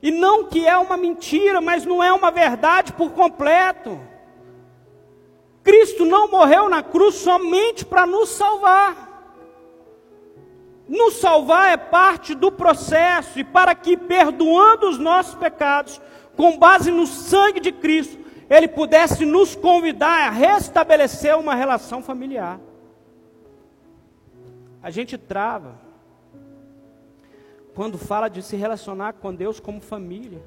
E 0.00 0.10
não 0.10 0.44
que 0.44 0.66
é 0.66 0.76
uma 0.76 0.96
mentira, 0.96 1.60
mas 1.60 1.84
não 1.84 2.02
é 2.02 2.12
uma 2.12 2.30
verdade 2.30 2.92
por 2.92 3.12
completo. 3.12 4.00
Cristo 5.62 6.04
não 6.04 6.28
morreu 6.28 6.68
na 6.68 6.82
cruz 6.82 7.16
somente 7.16 7.84
para 7.84 8.06
nos 8.06 8.30
salvar. 8.30 9.11
Nos 10.88 11.14
salvar 11.14 11.70
é 11.70 11.76
parte 11.76 12.34
do 12.34 12.50
processo, 12.50 13.38
e 13.38 13.44
para 13.44 13.74
que, 13.74 13.96
perdoando 13.96 14.88
os 14.88 14.98
nossos 14.98 15.34
pecados, 15.34 16.00
com 16.36 16.58
base 16.58 16.90
no 16.90 17.06
sangue 17.06 17.60
de 17.60 17.72
Cristo, 17.72 18.18
Ele 18.50 18.68
pudesse 18.68 19.24
nos 19.24 19.54
convidar 19.54 20.28
a 20.28 20.30
restabelecer 20.30 21.38
uma 21.38 21.54
relação 21.54 22.02
familiar. 22.02 22.60
A 24.82 24.90
gente 24.90 25.16
trava 25.16 25.80
quando 27.74 27.96
fala 27.96 28.28
de 28.28 28.42
se 28.42 28.56
relacionar 28.56 29.14
com 29.14 29.34
Deus 29.34 29.60
como 29.60 29.80
família. 29.80 30.42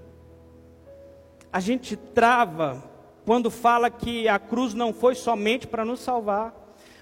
A 1.51 1.59
gente 1.59 1.95
trava 1.95 2.83
quando 3.25 3.49
fala 3.49 3.89
que 3.89 4.27
a 4.27 4.37
cruz 4.37 4.73
não 4.73 4.93
foi 4.93 5.15
somente 5.15 5.65
para 5.65 5.85
nos 5.85 6.01
salvar, 6.01 6.53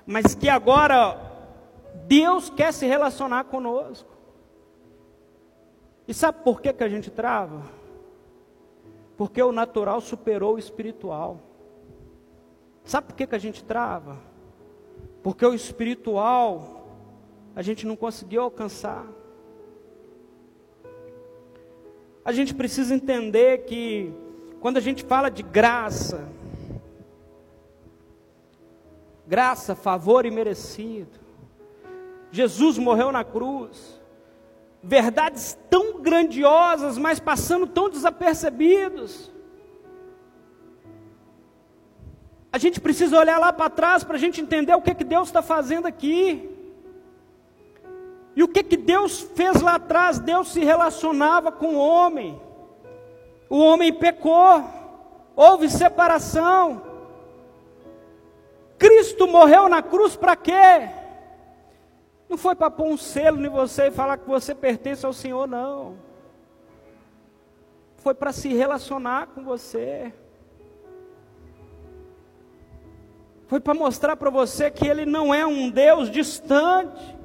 mas 0.05 0.35
que 0.35 0.47
agora 0.47 1.32
Deus 2.07 2.49
quer 2.49 2.73
se 2.73 2.85
relacionar 2.85 3.45
conosco. 3.45 4.11
E 6.07 6.13
sabe 6.13 6.43
por 6.43 6.61
que, 6.61 6.73
que 6.73 6.83
a 6.83 6.89
gente 6.89 7.09
trava? 7.09 7.63
Porque 9.15 9.41
o 9.41 9.51
natural 9.51 10.01
superou 10.01 10.55
o 10.55 10.59
espiritual. 10.59 11.39
Sabe 12.83 13.07
por 13.07 13.15
que, 13.15 13.27
que 13.27 13.35
a 13.35 13.39
gente 13.39 13.63
trava? 13.63 14.17
Porque 15.21 15.45
o 15.45 15.53
espiritual 15.53 16.87
a 17.55 17.61
gente 17.61 17.85
não 17.85 17.95
conseguiu 17.95 18.41
alcançar. 18.41 19.07
A 22.25 22.31
gente 22.31 22.53
precisa 22.53 22.95
entender 22.95 23.65
que 23.65 24.13
quando 24.59 24.77
a 24.77 24.81
gente 24.81 25.03
fala 25.03 25.29
de 25.29 25.43
graça, 25.43 26.27
graça, 29.27 29.75
favor 29.75 30.25
e 30.25 30.31
merecido, 30.31 31.22
Jesus 32.33 32.79
morreu 32.79 33.11
na 33.11 33.23
cruz. 33.23 34.01
verdades 34.81 35.57
tão 35.69 36.01
grandiosas, 36.01 36.97
mas 36.97 37.19
passando 37.19 37.67
tão 37.67 37.89
desapercebidos. 37.89 39.31
A 42.51 42.57
gente 42.57 42.81
precisa 42.81 43.17
olhar 43.17 43.39
lá 43.39 43.53
para 43.53 43.69
trás 43.69 44.03
para 44.03 44.15
a 44.15 44.19
gente 44.19 44.41
entender 44.41 44.73
o 44.73 44.81
que, 44.81 44.95
que 44.95 45.03
Deus 45.03 45.29
está 45.29 45.43
fazendo 45.43 45.85
aqui. 45.85 46.49
E 48.35 48.41
o 48.41 48.47
que, 48.47 48.63
que 48.63 48.77
Deus 48.77 49.21
fez 49.35 49.61
lá 49.61 49.75
atrás? 49.75 50.17
Deus 50.17 50.51
se 50.51 50.59
relacionava 50.65 51.51
com 51.51 51.75
o 51.75 51.79
homem. 51.79 52.41
O 53.47 53.59
homem 53.59 53.93
pecou, 53.93 54.65
houve 55.35 55.69
separação. 55.69 56.81
Cristo 58.79 59.27
morreu 59.27 59.69
na 59.69 59.83
cruz 59.83 60.15
para 60.15 60.35
quê? 60.35 61.02
Não 62.33 62.37
foi 62.39 62.55
para 62.55 62.71
pôr 62.71 62.87
um 62.87 62.97
selo 62.97 63.45
em 63.45 63.47
você 63.47 63.89
e 63.89 63.91
falar 63.91 64.17
que 64.17 64.27
você 64.27 64.55
pertence 64.55 65.05
ao 65.05 65.13
Senhor, 65.13 65.47
não. 65.47 65.99
Foi 67.97 68.15
para 68.15 68.33
se 68.33 68.51
relacionar 68.51 69.27
com 69.27 69.43
você. 69.43 70.11
Foi 73.45 73.59
para 73.59 73.75
mostrar 73.75 74.15
para 74.15 74.31
você 74.31 74.71
que 74.71 74.87
Ele 74.87 75.05
não 75.05 75.31
é 75.31 75.45
um 75.45 75.69
Deus 75.69 76.09
distante. 76.09 77.15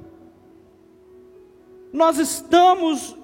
Nós 1.91 2.19
estamos 2.19 3.17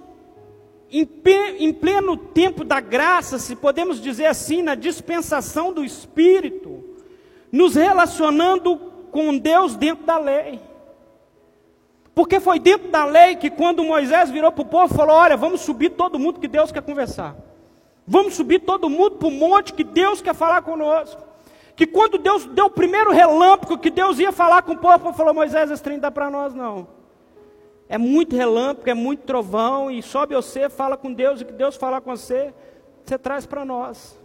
em 0.89 1.71
pleno 1.71 2.17
tempo 2.17 2.63
da 2.63 2.79
graça, 2.79 3.37
se 3.37 3.55
podemos 3.55 4.01
dizer 4.01 4.25
assim, 4.25 4.63
na 4.63 4.73
dispensação 4.73 5.71
do 5.71 5.85
Espírito, 5.85 6.83
nos 7.51 7.75
relacionando 7.75 8.75
com 9.11 9.37
Deus 9.37 9.75
dentro 9.75 10.03
da 10.03 10.17
lei. 10.17 10.59
Porque 12.15 12.39
foi 12.39 12.57
dentro 12.57 12.87
da 12.87 13.03
lei 13.03 13.35
que 13.35 13.49
quando 13.49 13.83
Moisés 13.83 14.31
virou 14.31 14.49
para 14.49 14.61
o 14.61 14.65
povo 14.65 14.95
falou: 14.95 15.17
Olha, 15.17 15.35
vamos 15.35 15.59
subir 15.59 15.89
todo 15.89 16.17
mundo 16.17 16.39
que 16.39 16.47
Deus 16.47 16.71
quer 16.71 16.81
conversar. 16.81 17.35
Vamos 18.07 18.35
subir 18.35 18.59
todo 18.59 18.89
mundo 18.89 19.17
para 19.17 19.27
o 19.27 19.31
monte 19.31 19.73
que 19.73 19.83
Deus 19.83 20.21
quer 20.21 20.33
falar 20.33 20.61
conosco. 20.61 21.21
Que 21.75 21.85
quando 21.85 22.17
Deus 22.17 22.45
deu 22.45 22.67
o 22.67 22.69
primeiro 22.69 23.11
relâmpago 23.11 23.77
que 23.77 23.89
Deus 23.89 24.17
ia 24.17 24.31
falar 24.31 24.61
com 24.61 24.71
o 24.71 24.77
povo, 24.77 25.11
falou: 25.11 25.33
Moisés, 25.33 25.69
esse 25.69 25.83
trem 25.83 25.99
dá 25.99 26.09
para 26.09 26.29
nós 26.29 26.55
não. 26.55 26.87
É 27.89 27.97
muito 27.97 28.33
relâmpago, 28.33 28.89
é 28.89 28.93
muito 28.93 29.23
trovão, 29.23 29.91
e 29.91 30.01
sobe 30.01 30.33
você, 30.35 30.69
fala 30.69 30.95
com 30.95 31.13
Deus, 31.13 31.41
e 31.41 31.45
que 31.45 31.51
Deus 31.51 31.75
falar 31.75 31.99
com 31.99 32.15
você, 32.15 32.53
você 33.03 33.17
traz 33.17 33.45
para 33.45 33.65
nós. 33.65 34.17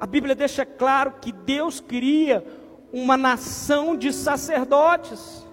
A 0.00 0.06
Bíblia 0.06 0.34
deixa 0.34 0.66
claro 0.66 1.14
que 1.20 1.30
Deus 1.30 1.80
queria 1.80 2.44
uma 2.92 3.16
nação 3.16 3.96
de 3.96 4.12
sacerdotes. 4.12 5.45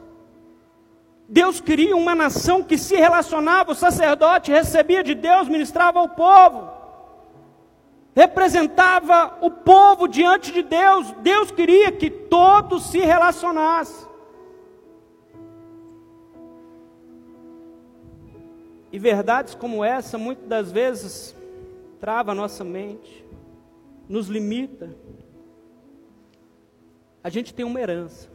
Deus 1.33 1.59
queria 1.59 1.97
uma 1.97 2.13
nação 2.13 2.61
que 2.61 2.77
se 2.77 2.95
relacionava, 2.95 3.71
o 3.71 3.75
sacerdote 3.75 4.51
recebia 4.51 5.03
de 5.03 5.15
Deus, 5.15 5.47
ministrava 5.47 5.97
ao 5.99 6.09
povo, 6.09 6.69
representava 8.15 9.39
o 9.41 9.49
povo 9.49 10.07
diante 10.07 10.51
de 10.51 10.61
Deus. 10.61 11.11
Deus 11.23 11.49
queria 11.49 11.91
que 11.91 12.07
todos 12.11 12.91
se 12.91 12.99
relacionassem. 12.99 14.07
E 18.91 18.99
verdades 18.99 19.55
como 19.55 19.83
essa, 19.83 20.19
muitas 20.19 20.47
das 20.47 20.71
vezes, 20.71 21.35
trava 21.99 22.33
a 22.33 22.35
nossa 22.35 22.63
mente, 22.63 23.25
nos 24.07 24.27
limita. 24.27 24.95
A 27.23 27.29
gente 27.29 27.55
tem 27.55 27.65
uma 27.65 27.81
herança. 27.81 28.29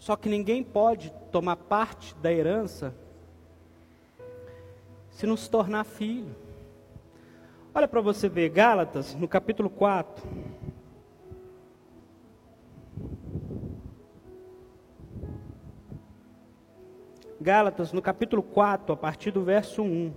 Só 0.00 0.16
que 0.16 0.30
ninguém 0.30 0.64
pode 0.64 1.12
tomar 1.30 1.56
parte 1.56 2.14
da 2.16 2.32
herança 2.32 2.94
se 5.10 5.26
não 5.26 5.36
se 5.36 5.48
tornar 5.50 5.84
filho. 5.84 6.34
Olha 7.74 7.86
para 7.86 8.00
você 8.00 8.26
ver, 8.26 8.48
Gálatas, 8.48 9.14
no 9.14 9.28
capítulo 9.28 9.68
4. 9.68 10.26
Gálatas, 17.38 17.92
no 17.92 18.00
capítulo 18.00 18.42
4, 18.42 18.94
a 18.94 18.96
partir 18.96 19.30
do 19.30 19.44
verso 19.44 19.82
1. 19.82 20.12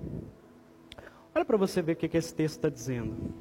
Olha 1.36 1.44
para 1.44 1.58
você 1.58 1.82
ver 1.82 1.92
o 1.92 1.96
que, 1.98 2.08
que 2.08 2.18
esse 2.18 2.34
texto 2.34 2.56
está 2.56 2.70
dizendo. 2.70 3.34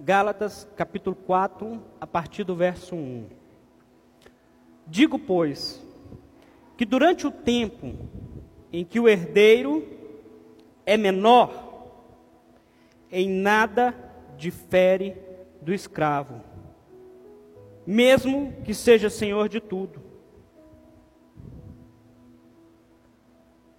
Gálatas, 0.00 0.66
capítulo 0.74 1.14
4, 1.14 1.82
a 2.00 2.06
partir 2.06 2.44
do 2.44 2.56
verso 2.56 2.96
1. 2.96 3.41
Digo, 4.92 5.18
pois, 5.18 5.82
que 6.76 6.84
durante 6.84 7.26
o 7.26 7.30
tempo 7.30 7.94
em 8.70 8.84
que 8.84 9.00
o 9.00 9.08
herdeiro 9.08 9.88
é 10.84 10.98
menor, 10.98 11.88
em 13.10 13.26
nada 13.26 13.94
difere 14.36 15.16
do 15.62 15.72
escravo, 15.72 16.42
mesmo 17.86 18.52
que 18.64 18.74
seja 18.74 19.08
senhor 19.08 19.48
de 19.48 19.62
tudo. 19.62 20.02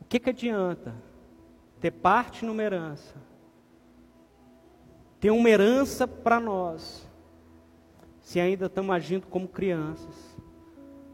O 0.02 0.06
que, 0.10 0.20
que 0.20 0.32
adianta 0.32 0.96
ter 1.80 1.92
parte 1.92 2.44
numa 2.44 2.64
herança, 2.64 3.22
ter 5.20 5.30
uma 5.30 5.48
herança 5.48 6.08
para 6.08 6.40
nós, 6.40 7.08
se 8.20 8.40
ainda 8.40 8.66
estamos 8.66 8.96
agindo 8.96 9.28
como 9.28 9.48
crianças? 9.48 10.33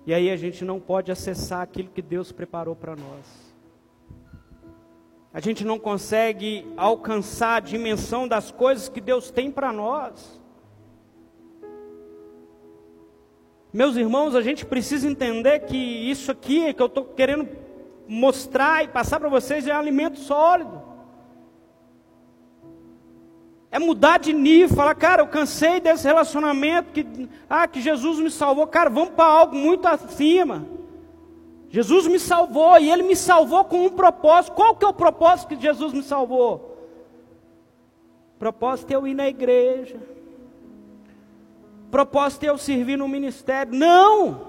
E 0.09 0.13
aí 0.15 0.31
a 0.31 0.35
gente 0.35 0.65
não 0.65 0.79
pode 0.79 1.11
acessar 1.11 1.61
aquilo 1.61 1.89
que 1.89 2.01
Deus 2.01 2.31
preparou 2.31 2.75
para 2.75 2.95
nós. 2.95 3.53
A 5.31 5.39
gente 5.39 5.63
não 5.63 5.77
consegue 5.77 6.65
alcançar 6.75 7.57
a 7.57 7.59
dimensão 7.59 8.27
das 8.27 8.49
coisas 8.49 8.89
que 8.89 8.99
Deus 8.99 9.29
tem 9.29 9.51
para 9.51 9.71
nós. 9.71 10.41
Meus 13.71 13.95
irmãos, 13.97 14.33
a 14.33 14.41
gente 14.41 14.65
precisa 14.65 15.07
entender 15.07 15.59
que 15.59 15.77
isso 15.77 16.31
aqui 16.31 16.73
que 16.73 16.81
eu 16.81 16.87
estou 16.87 17.05
querendo 17.05 17.47
mostrar 18.07 18.83
e 18.83 18.87
passar 18.87 19.19
para 19.19 19.29
vocês 19.29 19.67
é 19.67 19.71
alimento 19.71 20.17
sólido. 20.17 20.88
É 23.71 23.77
mudar 23.77 24.17
de 24.17 24.33
nível, 24.33 24.75
falar, 24.75 24.95
cara, 24.95 25.21
eu 25.21 25.27
cansei 25.27 25.79
desse 25.79 26.05
relacionamento 26.05 26.91
que, 26.91 27.29
ah, 27.47 27.67
que 27.67 27.79
Jesus 27.79 28.19
me 28.19 28.31
salvou. 28.31 28.65
Cara, 28.65 28.89
vamos 28.89 29.11
para 29.11 29.25
algo 29.25 29.55
muito 29.55 29.87
acima. 29.87 30.65
Jesus 31.69 32.07
me 32.07 32.19
salvou 32.19 32.79
e 32.79 32.89
Ele 32.89 33.03
me 33.03 33.15
salvou 33.15 33.63
com 33.63 33.85
um 33.85 33.89
propósito. 33.89 34.53
Qual 34.53 34.75
que 34.75 34.83
é 34.83 34.87
o 34.87 34.93
propósito 34.93 35.49
que 35.49 35.61
Jesus 35.61 35.93
me 35.93 36.01
salvou? 36.01 36.77
Propósito 38.39 38.91
é 38.91 38.95
eu 38.95 39.05
ir 39.05 39.13
na 39.13 39.27
igreja. 39.27 39.97
Propósito 41.91 42.45
é 42.45 42.49
eu 42.49 42.57
servir 42.57 42.97
no 42.97 43.07
ministério. 43.07 43.73
Não! 43.73 44.47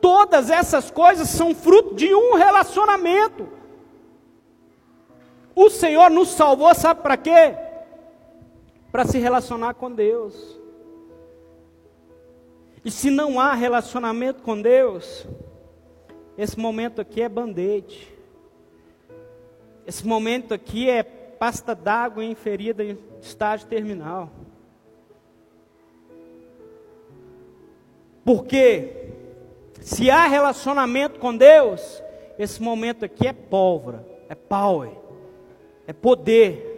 Todas 0.00 0.50
essas 0.50 0.90
coisas 0.90 1.28
são 1.28 1.54
fruto 1.54 1.94
de 1.94 2.14
um 2.14 2.34
relacionamento. 2.34 3.48
O 5.58 5.70
Senhor 5.70 6.10
nos 6.10 6.28
salvou, 6.28 6.74
sabe 6.74 7.00
para 7.00 7.16
quê? 7.16 7.56
Para 8.92 9.06
se 9.06 9.16
relacionar 9.16 9.72
com 9.72 9.90
Deus. 9.90 10.60
E 12.84 12.90
se 12.90 13.08
não 13.08 13.40
há 13.40 13.54
relacionamento 13.54 14.42
com 14.42 14.60
Deus, 14.60 15.26
esse 16.36 16.60
momento 16.60 17.00
aqui 17.00 17.22
é 17.22 17.28
band-aid. 17.28 18.06
Esse 19.86 20.06
momento 20.06 20.52
aqui 20.52 20.90
é 20.90 21.02
pasta 21.02 21.74
d'água 21.74 22.22
em 22.22 22.34
ferida 22.34 22.84
em 22.84 22.98
estágio 23.22 23.66
terminal. 23.66 24.30
Porque 28.26 29.14
se 29.80 30.10
há 30.10 30.26
relacionamento 30.26 31.18
com 31.18 31.34
Deus, 31.34 32.02
esse 32.38 32.60
momento 32.60 33.06
aqui 33.06 33.26
é 33.26 33.32
pólvora, 33.32 34.06
é 34.28 34.34
power 34.34 35.05
é 35.86 35.92
poder. 35.92 36.72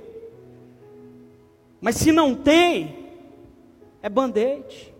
Mas 1.80 1.96
se 1.96 2.12
não 2.12 2.34
tem, 2.34 3.10
é 4.02 4.08
band-aid. 4.08 4.94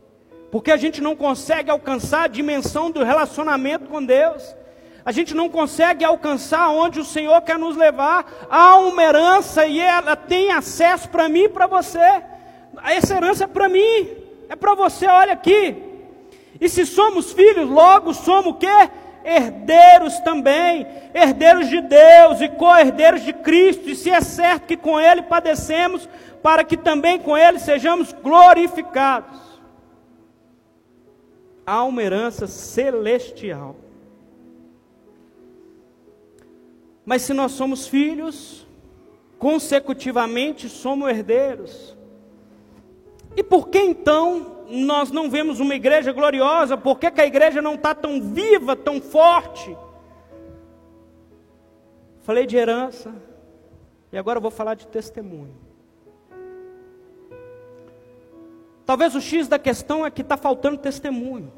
Porque 0.51 0.71
a 0.71 0.77
gente 0.77 1.01
não 1.01 1.15
consegue 1.15 1.71
alcançar 1.71 2.25
a 2.25 2.29
dimensão 2.29 2.91
do 2.91 3.05
relacionamento 3.05 3.87
com 3.87 4.03
Deus. 4.03 4.55
A 5.05 5.13
gente 5.13 5.35
não 5.35 5.49
consegue 5.49 6.05
alcançar 6.05 6.71
onde 6.71 7.01
o 7.01 7.05
Senhor 7.05 7.41
quer 7.43 7.59
nos 7.59 7.77
levar. 7.77 8.47
Há 8.51 8.77
uma 8.77 9.03
herança 9.03 9.67
e 9.67 9.79
ela 9.79 10.17
tem 10.17 10.53
acesso 10.53 11.09
para 11.09 11.29
mim 11.29 11.45
e 11.45 11.49
para 11.49 11.67
você. 11.67 12.23
Essa 12.85 13.17
herança 13.17 13.45
é 13.45 13.47
para 13.47 13.69
mim, 13.69 14.09
é 14.49 14.57
para 14.57 14.75
você, 14.75 15.07
olha 15.07 15.33
aqui. 15.33 15.77
E 16.61 16.69
se 16.69 16.87
somos 16.87 17.33
filhos, 17.33 17.69
logo 17.69 18.13
somos 18.15 18.53
o 18.53 18.55
quê? 18.55 18.91
Herdeiros 19.29 20.19
também, 20.21 20.87
herdeiros 21.13 21.69
de 21.69 21.81
Deus 21.81 22.41
e 22.41 22.49
co-herdeiros 22.49 23.23
de 23.23 23.33
Cristo, 23.33 23.89
e 23.89 23.95
se 23.95 24.11
é 24.11 24.21
certo 24.21 24.67
que 24.67 24.77
com 24.77 24.99
Ele 24.99 25.23
padecemos, 25.23 26.09
para 26.43 26.65
que 26.65 26.77
também 26.77 27.19
com 27.19 27.37
Ele 27.37 27.59
sejamos 27.59 28.13
glorificados. 28.13 29.47
há 31.67 31.85
uma 31.85 32.03
herança 32.03 32.47
celestial. 32.47 33.77
Mas 37.05 37.23
se 37.23 37.35
nós 37.35 37.53
somos 37.53 37.87
filhos, 37.87 38.67
consecutivamente 39.39 40.67
somos 40.67 41.11
herdeiros. 41.11 41.95
E 43.37 43.43
por 43.43 43.69
que 43.69 43.79
então 43.79 44.58
nós 44.69 45.11
não 45.11 45.31
vemos 45.31 45.61
uma 45.61 45.75
igreja 45.75 46.13
gloriosa? 46.13 46.77
Por 46.77 46.99
que, 46.99 47.11
que 47.11 47.21
a 47.21 47.27
igreja 47.27 47.63
não 47.63 47.75
está 47.75 47.95
tão 47.95 48.21
viva, 48.21 48.77
tão 48.77 49.01
forte? 49.01 49.77
Falei 52.23 52.47
de 52.47 52.57
herança, 52.57 53.15
e 54.13 54.19
agora 54.19 54.39
vou 54.39 54.51
falar 54.51 54.75
de 54.75 54.87
testemunho. 54.87 55.57
Talvez 58.85 59.15
o 59.15 59.21
X 59.21 59.49
da 59.49 59.59
questão 59.59 60.05
é 60.05 60.11
que 60.11 60.23
está 60.23 60.37
faltando 60.37 60.79
testemunho. 60.79 61.53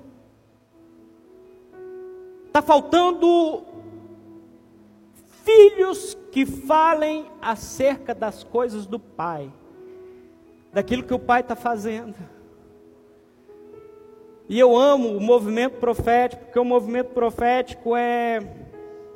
Está 2.46 2.62
faltando 2.62 3.64
filhos 5.44 6.16
que 6.32 6.44
falem 6.44 7.26
acerca 7.40 8.14
das 8.14 8.42
coisas 8.42 8.86
do 8.86 8.98
Pai, 8.98 9.52
daquilo 10.72 11.04
que 11.04 11.14
o 11.14 11.18
Pai 11.18 11.40
está 11.40 11.54
fazendo. 11.54 12.16
E 14.50 14.58
eu 14.58 14.76
amo 14.76 15.16
o 15.16 15.20
movimento 15.20 15.78
profético, 15.78 16.46
porque 16.46 16.58
o 16.58 16.64
movimento 16.64 17.10
profético 17.10 17.94
é 17.94 18.40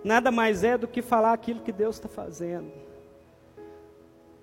nada 0.05 0.31
mais 0.31 0.63
é 0.63 0.79
do 0.79 0.87
que 0.87 1.03
falar 1.03 1.33
aquilo 1.33 1.59
que 1.59 1.73
Deus 1.73 1.97
está 1.97 2.09
fazendo. 2.09 2.71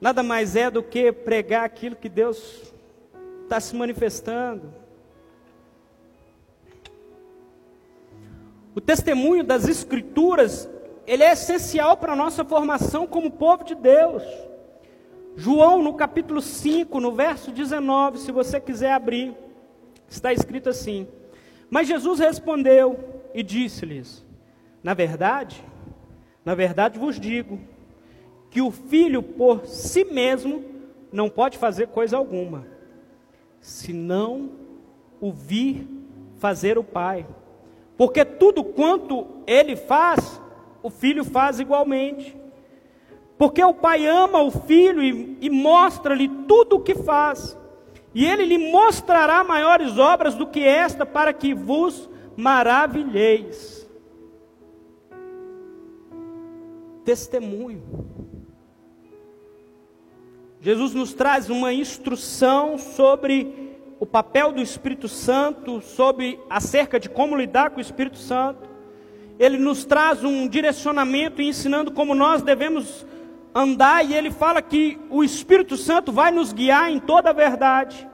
Nada 0.01 0.21
mais 0.21 0.53
é 0.57 0.69
do 0.69 0.83
que 0.83 1.09
pregar 1.13 1.63
aquilo 1.63 1.95
que 1.95 2.09
Deus 2.09 2.73
está 3.43 3.57
se 3.61 3.73
manifestando. 3.73 4.73
O 8.75 8.81
testemunho 8.81 9.45
das 9.45 9.69
Escrituras 9.69 10.69
ele 11.07 11.23
é 11.23 11.31
essencial 11.31 11.95
para 11.95 12.11
a 12.11 12.17
nossa 12.17 12.43
formação 12.43 13.07
como 13.07 13.31
povo 13.31 13.63
de 13.63 13.75
Deus. 13.75 14.23
João, 15.37 15.81
no 15.81 15.93
capítulo 15.93 16.41
5, 16.41 16.99
no 16.99 17.13
verso 17.13 17.49
19, 17.49 18.17
se 18.17 18.29
você 18.33 18.59
quiser 18.59 18.91
abrir, 18.91 19.33
está 20.11 20.33
escrito 20.33 20.69
assim: 20.69 21.07
Mas 21.69 21.87
Jesus 21.87 22.19
respondeu 22.19 22.99
e 23.33 23.41
disse-lhes: 23.41 24.25
Na 24.83 24.93
verdade, 24.93 25.63
na 26.43 26.53
verdade 26.53 26.99
vos 26.99 27.19
digo, 27.19 27.59
que 28.49 28.61
o 28.61 28.69
filho 28.69 29.23
por 29.23 29.65
si 29.65 30.03
mesmo 30.03 30.63
não 31.11 31.29
pode 31.29 31.57
fazer 31.57 31.87
coisa 31.87 32.17
alguma, 32.17 32.67
senão 33.59 34.49
o 35.19 35.31
vir 35.31 35.87
fazer 36.37 36.77
o 36.77 36.83
Pai. 36.83 37.25
Porque 37.97 38.25
tudo 38.25 38.63
quanto 38.63 39.27
ele 39.45 39.75
faz, 39.75 40.41
o 40.81 40.89
filho 40.89 41.23
faz 41.23 41.59
igualmente. 41.59 42.35
Porque 43.37 43.63
o 43.63 43.73
pai 43.73 44.05
ama 44.07 44.41
o 44.41 44.51
filho 44.51 45.03
e, 45.03 45.37
e 45.41 45.49
mostra-lhe 45.49 46.27
tudo 46.47 46.77
o 46.77 46.79
que 46.79 46.95
faz. 46.95 47.57
E 48.13 48.25
ele 48.25 48.45
lhe 48.45 48.71
mostrará 48.71 49.43
maiores 49.43 49.97
obras 49.97 50.35
do 50.35 50.45
que 50.47 50.63
esta, 50.63 51.05
para 51.05 51.31
que 51.33 51.53
vos 51.53 52.09
maravilheis. 52.35 53.89
Testemunho. 57.05 57.83
Jesus 60.59 60.93
nos 60.93 61.13
traz 61.13 61.49
uma 61.49 61.73
instrução 61.73 62.77
sobre 62.77 63.79
o 63.99 64.05
papel 64.05 64.51
do 64.51 64.61
Espírito 64.61 65.07
Santo, 65.07 65.81
sobre 65.81 66.39
acerca 66.49 66.99
de 66.99 67.09
como 67.09 67.35
lidar 67.35 67.71
com 67.71 67.77
o 67.77 67.81
Espírito 67.81 68.17
Santo 68.17 68.71
ele 69.41 69.57
nos 69.57 69.83
traz 69.83 70.23
um 70.23 70.47
direcionamento 70.47 71.41
ensinando 71.41 71.89
como 71.91 72.13
nós 72.13 72.43
devemos 72.43 73.03
andar, 73.53 74.05
e 74.05 74.13
ele 74.13 74.31
fala 74.31 74.61
que 74.61 74.99
o 75.09 75.23
Espírito 75.23 75.77
Santo 75.77 76.11
vai 76.11 76.31
nos 76.31 76.53
guiar 76.53 76.91
em 76.91 76.99
toda 76.99 77.29
a 77.29 77.33
verdade 77.33 78.07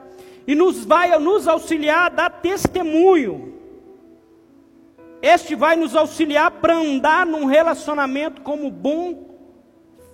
e 0.46 0.54
nos 0.54 0.84
vai 0.84 1.16
nos 1.18 1.46
auxiliar 1.46 2.06
a 2.06 2.08
dar 2.08 2.30
testemunho. 2.30 3.54
Este 5.20 5.54
vai 5.54 5.76
nos 5.76 5.94
auxiliar 5.94 6.50
para 6.50 6.74
andar 6.76 7.26
num 7.26 7.44
relacionamento 7.44 8.40
como 8.42 8.70
bom 8.70 9.28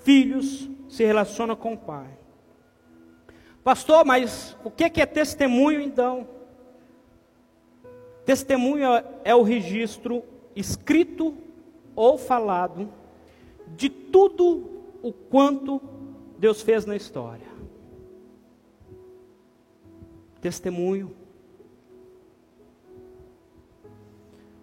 filhos 0.03 0.69
se 0.89 1.05
relaciona 1.05 1.57
com 1.57 1.75
o 1.75 1.79
Pai. 1.79 2.09
Pastor, 3.63 4.05
mas 4.05 4.57
o 4.63 4.71
que 4.71 5.01
é 5.01 5.07
testemunho 5.07 5.81
então? 5.81 6.29
Testemunho 8.25 8.89
é 9.25 9.35
o 9.35 9.43
registro 9.43 10.23
escrito 10.55 11.37
ou 11.97 12.19
falado, 12.19 12.93
de 13.69 13.89
tudo 13.89 14.74
o 15.05 15.13
quanto 15.13 15.83
Deus 16.39 16.63
fez 16.63 16.87
na 16.87 16.97
história. 16.97 17.47
Testemunho. 20.41 21.15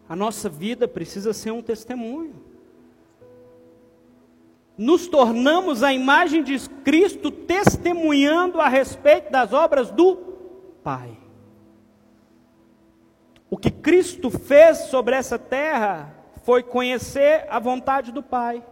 A 0.10 0.16
nossa 0.16 0.50
vida 0.50 0.88
precisa 0.88 1.32
ser 1.32 1.52
um 1.52 1.62
testemunho. 1.62 2.34
Nos 4.76 5.08
tornamos 5.08 5.84
a 5.84 5.94
imagem 5.94 6.44
de 6.44 6.58
Cristo 6.84 7.30
testemunhando 7.30 8.60
a 8.60 8.68
respeito 8.68 9.32
das 9.32 9.54
obras 9.54 9.92
do 9.92 10.16
Pai. 10.84 11.16
O 13.48 13.58
que 13.58 13.70
Cristo 13.70 14.32
fez 14.32 14.86
sobre 14.90 15.16
essa 15.16 15.38
terra 15.38 16.16
foi 16.44 16.64
conhecer 16.64 17.46
a 17.48 17.60
vontade 17.60 18.12
do 18.12 18.24
Pai. 18.24 18.66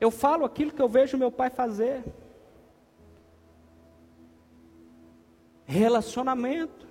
Eu 0.00 0.10
falo 0.10 0.44
aquilo 0.44 0.72
que 0.72 0.80
eu 0.80 0.88
vejo 0.88 1.16
meu 1.16 1.30
pai 1.30 1.50
fazer. 1.50 2.04
Relacionamento. 5.66 6.86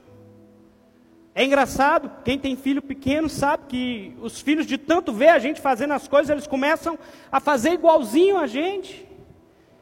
É 1.33 1.43
engraçado, 1.43 2.11
quem 2.23 2.39
tem 2.39 2.55
filho 2.55 2.81
pequeno 2.81 3.29
sabe 3.29 3.65
que 3.67 4.17
os 4.19 4.41
filhos 4.41 4.65
de 4.65 4.77
tanto 4.77 5.13
ver 5.13 5.29
a 5.29 5.39
gente 5.39 5.61
fazendo 5.61 5.93
as 5.93 6.07
coisas, 6.07 6.29
eles 6.29 6.47
começam 6.47 6.97
a 7.31 7.39
fazer 7.39 7.73
igualzinho 7.73 8.37
a 8.37 8.47
gente. 8.47 9.07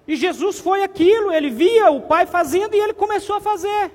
E 0.07 0.15
Jesus 0.15 0.59
foi 0.59 0.83
aquilo, 0.83 1.31
ele 1.31 1.49
via 1.49 1.89
o 1.89 2.01
pai 2.01 2.25
fazendo 2.25 2.75
e 2.75 2.79
ele 2.79 2.93
começou 2.93 3.37
a 3.37 3.41
fazer. 3.41 3.91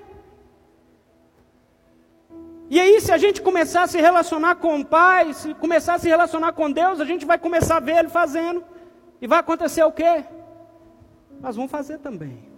E 2.71 2.79
aí, 2.79 3.01
se 3.01 3.11
a 3.11 3.19
gente 3.19 3.43
começar 3.43 3.83
a 3.83 3.87
se 3.89 4.01
relacionar 4.01 4.55
com 4.55 4.79
o 4.79 4.85
Pai, 4.85 5.35
se 5.35 5.53
começar 5.55 5.95
a 5.95 5.99
se 5.99 6.09
relacionar 6.09 6.53
com 6.53 6.71
Deus, 6.71 7.01
a 7.01 7.05
gente 7.05 7.27
vai 7.27 7.37
começar 7.37 7.79
a 7.79 7.81
ver 7.81 7.99
Ele 7.99 8.09
fazendo. 8.09 8.63
E 9.21 9.27
vai 9.27 9.39
acontecer 9.39 9.83
o 9.85 9.93
quê? 9.93 10.25
Nós 11.41 11.57
vamos 11.57 11.71
fazer 11.71 11.99
também. 11.99 12.49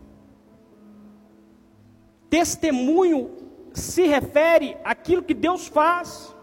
Testemunho 2.31 3.31
se 3.73 4.07
refere 4.07 4.77
àquilo 4.85 5.23
que 5.23 5.35
Deus 5.35 5.67
faz. 5.67 6.35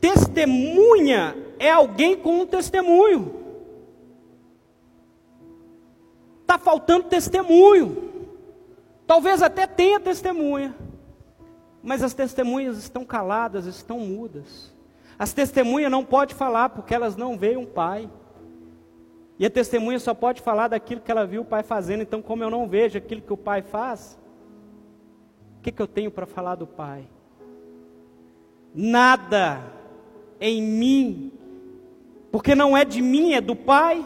Testemunha 0.00 1.36
é 1.58 1.70
alguém 1.70 2.16
com 2.16 2.40
um 2.40 2.46
testemunho. 2.46 3.38
Está 6.40 6.58
faltando 6.58 7.08
testemunho. 7.08 8.10
Talvez 9.06 9.42
até 9.42 9.66
tenha 9.66 10.00
testemunha 10.00 10.74
mas 11.82 12.02
as 12.02 12.14
testemunhas 12.14 12.78
estão 12.78 13.04
caladas, 13.04 13.66
estão 13.66 13.98
mudas. 13.98 14.72
As 15.18 15.32
testemunhas 15.32 15.90
não 15.90 16.04
podem 16.04 16.36
falar 16.36 16.70
porque 16.70 16.94
elas 16.94 17.16
não 17.16 17.38
veem 17.38 17.56
um 17.56 17.66
pai. 17.66 18.08
E 19.40 19.46
a 19.46 19.48
testemunha 19.48 19.98
só 19.98 20.12
pode 20.12 20.42
falar 20.42 20.68
daquilo 20.68 21.00
que 21.00 21.10
ela 21.10 21.26
viu 21.26 21.40
o 21.40 21.46
pai 21.46 21.62
fazendo. 21.62 22.02
Então, 22.02 22.20
como 22.20 22.42
eu 22.42 22.50
não 22.50 22.68
vejo 22.68 22.98
aquilo 22.98 23.22
que 23.22 23.32
o 23.32 23.38
pai 23.38 23.62
faz, 23.62 24.20
o 25.58 25.62
que, 25.62 25.72
que 25.72 25.80
eu 25.80 25.86
tenho 25.86 26.10
para 26.10 26.26
falar 26.26 26.56
do 26.56 26.66
pai? 26.66 27.08
Nada 28.74 29.62
em 30.38 30.62
mim, 30.62 31.32
porque 32.30 32.54
não 32.54 32.76
é 32.76 32.84
de 32.84 33.00
mim, 33.00 33.32
é 33.32 33.40
do 33.40 33.56
pai. 33.56 34.04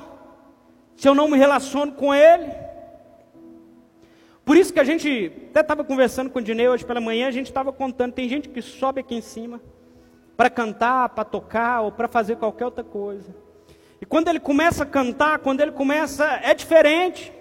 Se 0.95 1.09
eu 1.09 1.17
não 1.17 1.29
me 1.29 1.37
relaciono 1.37 1.91
com 1.91 2.15
ele, 2.15 2.53
por 4.45 4.57
isso 4.57 4.73
que 4.73 4.79
a 4.79 4.85
gente 4.85 5.33
até 5.51 5.63
estava 5.63 5.83
conversando 5.83 6.31
com 6.31 6.39
o 6.39 6.43
Dinei 6.43 6.69
hoje 6.69 6.87
pela 6.87 7.01
manhã, 7.01 7.27
a 7.27 7.33
gente 7.33 7.47
estava 7.47 7.73
contando, 7.73 8.13
tem 8.13 8.29
gente 8.29 8.49
que 8.49 8.63
sobe 8.63 9.01
aqui 9.01 9.17
em 9.17 9.21
cima 9.21 9.61
para 10.37 10.49
cantar, 10.49 11.09
para 11.09 11.25
tocar 11.25 11.81
ou 11.81 11.91
para 11.91 12.07
fazer 12.07 12.37
qualquer 12.37 12.67
outra 12.67 12.85
coisa. 12.85 13.44
E 14.05 14.07
quando 14.07 14.29
ele 14.29 14.39
começa 14.39 14.83
a 14.83 14.87
cantar, 14.87 15.39
quando 15.39 15.63
ele 15.63 15.73
começa, 15.73 16.27
é 16.43 16.53
diferente. 16.53 17.33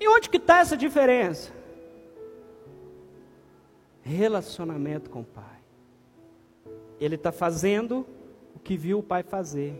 E 0.00 0.08
onde 0.08 0.30
que 0.30 0.38
está 0.38 0.60
essa 0.60 0.74
diferença? 0.74 1.52
Relacionamento 4.00 5.10
com 5.10 5.20
o 5.20 5.24
Pai. 5.24 5.60
Ele 6.98 7.16
está 7.16 7.30
fazendo 7.30 8.06
o 8.54 8.58
que 8.58 8.74
viu 8.74 9.00
o 9.00 9.02
Pai 9.02 9.22
fazer. 9.22 9.74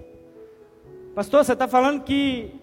Pastor, 1.15 1.43
você 1.43 1.55
está 1.55 1.67
falando 1.67 2.05
que 2.05 2.55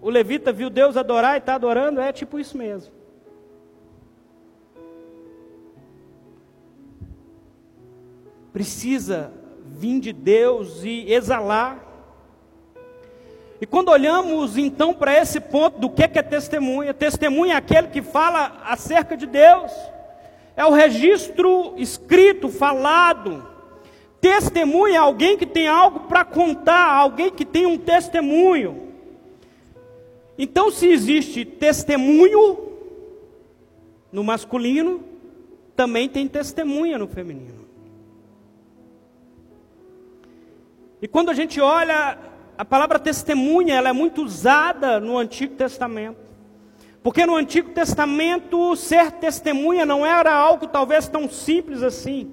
o 0.00 0.08
levita 0.08 0.52
viu 0.52 0.70
Deus 0.70 0.96
adorar 0.96 1.34
e 1.34 1.38
está 1.38 1.56
adorando? 1.56 2.00
É 2.00 2.12
tipo 2.12 2.38
isso 2.38 2.56
mesmo. 2.56 2.94
Precisa 8.52 9.44
vir 9.72 10.00
de 10.00 10.12
Deus 10.12 10.82
e 10.84 11.12
exalar. 11.12 11.84
E 13.60 13.66
quando 13.66 13.88
olhamos 13.88 14.58
então 14.58 14.92
para 14.92 15.16
esse 15.16 15.40
ponto 15.40 15.78
do 15.78 15.90
que 15.90 16.02
é 16.02 16.22
testemunha, 16.22 16.92
testemunha 16.92 17.54
é 17.54 17.56
aquele 17.56 17.88
que 17.88 18.02
fala 18.02 18.62
acerca 18.64 19.16
de 19.16 19.26
Deus, 19.26 19.72
é 20.56 20.64
o 20.64 20.72
registro 20.72 21.74
escrito, 21.76 22.48
falado. 22.48 23.46
Testemunha 24.20 24.96
é 24.96 24.98
alguém 24.98 25.36
que 25.36 25.46
tem 25.46 25.68
algo 25.68 26.00
para 26.00 26.24
contar, 26.24 26.92
alguém 26.92 27.30
que 27.30 27.44
tem 27.44 27.66
um 27.66 27.78
testemunho. 27.78 28.92
Então, 30.38 30.70
se 30.70 30.86
existe 30.88 31.44
testemunho 31.44 32.58
no 34.12 34.22
masculino, 34.22 35.02
também 35.74 36.08
tem 36.08 36.26
testemunha 36.26 36.98
no 36.98 37.06
feminino. 37.06 37.65
E 41.00 41.06
quando 41.06 41.30
a 41.30 41.34
gente 41.34 41.60
olha, 41.60 42.18
a 42.56 42.64
palavra 42.64 42.98
testemunha, 42.98 43.74
ela 43.74 43.90
é 43.90 43.92
muito 43.92 44.22
usada 44.22 44.98
no 44.98 45.18
Antigo 45.18 45.54
Testamento. 45.54 46.18
Porque 47.02 47.26
no 47.26 47.36
Antigo 47.36 47.70
Testamento, 47.70 48.74
ser 48.74 49.12
testemunha 49.12 49.84
não 49.84 50.04
era 50.06 50.32
algo 50.32 50.66
talvez 50.66 51.06
tão 51.06 51.28
simples 51.28 51.82
assim. 51.82 52.32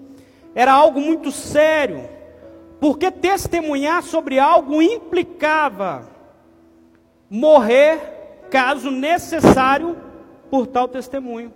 Era 0.56 0.72
algo 0.72 1.00
muito 1.02 1.32
sério. 1.32 2.10
Porque 2.80 3.12
testemunhar 3.12 4.02
sobre 4.02 4.40
algo 4.40 4.82
implicava 4.82 6.10
morrer, 7.30 8.46
caso 8.50 8.90
necessário, 8.90 9.98
por 10.50 10.68
tal 10.68 10.88
testemunho. 10.88 11.54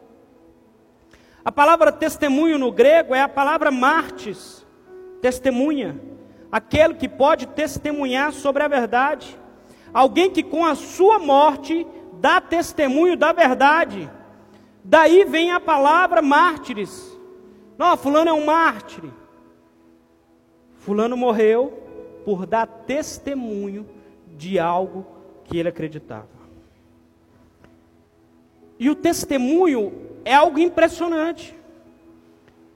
A 1.44 1.52
palavra 1.52 1.92
testemunho 1.92 2.58
no 2.58 2.72
grego 2.72 3.16
é 3.16 3.22
a 3.22 3.30
palavra 3.30 3.72
martis, 3.72 4.66
testemunha 5.22 6.00
aquele 6.52 6.96
que 6.96 7.10
pode 7.10 7.48
testemunhar 7.48 8.32
sobre 8.32 8.64
a 8.64 8.68
verdade, 8.68 9.38
alguém 9.94 10.30
que 10.30 10.44
com 10.44 10.66
a 10.66 10.76
sua 10.76 11.20
morte 11.20 11.86
dá 12.14 12.42
testemunho 12.42 13.16
da 13.16 13.32
verdade. 13.32 14.10
Daí 14.84 15.26
vem 15.26 15.52
a 15.52 15.60
palavra 15.60 16.22
mártires. 16.22 17.18
Não, 17.78 17.96
fulano 17.98 18.30
é 18.30 18.34
um 18.34 18.46
mártir. 18.46 19.04
Fulano 20.78 21.18
morreu 21.18 21.84
por 22.24 22.46
dar 22.46 22.66
testemunho 22.66 23.88
de 24.36 24.58
algo 24.58 25.06
que 25.44 25.58
ele 25.58 25.70
acreditava. 25.70 26.38
E 28.80 28.90
o 28.90 28.96
testemunho 28.96 29.94
é 30.24 30.34
algo 30.34 30.60
impressionante. 30.60 31.56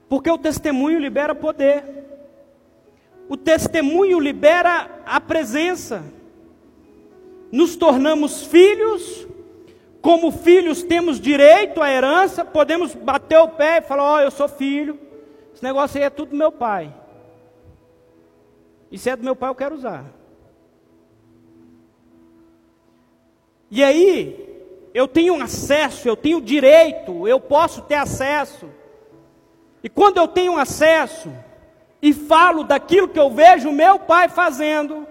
Porque 0.08 0.30
o 0.30 0.38
testemunho 0.38 0.98
libera 0.98 1.34
poder. 1.34 2.01
O 3.28 3.36
testemunho 3.36 4.20
libera 4.20 5.02
a 5.06 5.20
presença. 5.20 6.02
Nos 7.50 7.76
tornamos 7.76 8.44
filhos, 8.44 9.26
como 10.00 10.32
filhos 10.32 10.82
temos 10.82 11.20
direito 11.20 11.80
à 11.80 11.90
herança, 11.90 12.44
podemos 12.44 12.94
bater 12.94 13.38
o 13.38 13.48
pé 13.48 13.78
e 13.78 13.82
falar: 13.82 14.02
Ó, 14.02 14.16
oh, 14.16 14.20
eu 14.20 14.30
sou 14.30 14.48
filho, 14.48 14.98
esse 15.54 15.62
negócio 15.62 15.98
aí 15.98 16.04
é 16.04 16.10
tudo 16.10 16.30
do 16.30 16.36
meu 16.36 16.50
pai. 16.50 16.92
E 18.90 18.98
se 18.98 19.08
é 19.08 19.16
do 19.16 19.24
meu 19.24 19.36
pai, 19.36 19.50
eu 19.50 19.54
quero 19.54 19.74
usar. 19.74 20.04
E 23.70 23.82
aí, 23.82 24.52
eu 24.92 25.08
tenho 25.08 25.40
acesso, 25.40 26.06
eu 26.06 26.16
tenho 26.16 26.40
direito, 26.40 27.26
eu 27.26 27.40
posso 27.40 27.80
ter 27.82 27.94
acesso. 27.94 28.68
E 29.82 29.88
quando 29.88 30.18
eu 30.18 30.28
tenho 30.28 30.58
acesso, 30.58 31.32
e 32.02 32.12
falo 32.12 32.64
daquilo 32.64 33.08
que 33.08 33.18
eu 33.18 33.30
vejo 33.30 33.70
meu 33.70 33.96
pai 33.96 34.28
fazendo, 34.28 35.06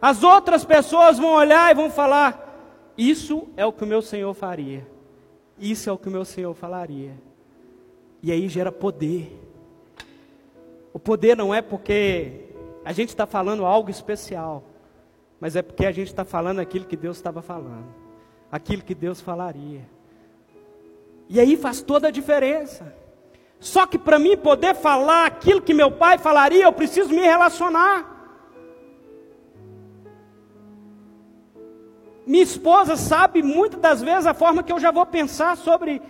as 0.00 0.22
outras 0.22 0.64
pessoas 0.64 1.18
vão 1.18 1.32
olhar 1.32 1.72
e 1.72 1.74
vão 1.74 1.90
falar: 1.90 2.94
Isso 2.96 3.48
é 3.56 3.66
o 3.66 3.72
que 3.72 3.82
o 3.82 3.86
meu 3.86 4.00
Senhor 4.00 4.32
faria, 4.32 4.86
isso 5.58 5.90
é 5.90 5.92
o 5.92 5.98
que 5.98 6.08
o 6.08 6.12
meu 6.12 6.24
Senhor 6.24 6.54
falaria. 6.54 7.12
E 8.22 8.30
aí 8.30 8.48
gera 8.48 8.70
poder. 8.70 9.42
O 10.92 10.98
poder 10.98 11.36
não 11.36 11.52
é 11.52 11.60
porque 11.60 12.44
a 12.84 12.92
gente 12.92 13.08
está 13.08 13.26
falando 13.26 13.66
algo 13.66 13.90
especial, 13.90 14.62
mas 15.40 15.56
é 15.56 15.62
porque 15.62 15.84
a 15.84 15.92
gente 15.92 16.08
está 16.08 16.24
falando 16.24 16.60
aquilo 16.60 16.86
que 16.86 16.96
Deus 16.96 17.16
estava 17.16 17.42
falando, 17.42 17.86
aquilo 18.50 18.82
que 18.82 18.94
Deus 18.94 19.20
falaria. 19.20 19.82
E 21.28 21.40
aí 21.40 21.56
faz 21.56 21.82
toda 21.82 22.08
a 22.08 22.10
diferença. 22.10 22.94
Só 23.58 23.86
que 23.86 23.98
para 23.98 24.18
mim 24.18 24.36
poder 24.36 24.74
falar 24.74 25.26
aquilo 25.26 25.62
que 25.62 25.74
meu 25.74 25.90
pai 25.90 26.18
falaria, 26.18 26.64
eu 26.64 26.72
preciso 26.72 27.10
me 27.10 27.22
relacionar. 27.22 28.16
Minha 32.26 32.42
esposa 32.42 32.96
sabe 32.96 33.42
muitas 33.42 33.80
das 33.80 34.02
vezes 34.02 34.26
a 34.26 34.34
forma 34.34 34.62
que 34.62 34.72
eu 34.72 34.80
já 34.80 34.90
vou 34.90 35.06
pensar 35.06 35.56
sobre 35.56 36.02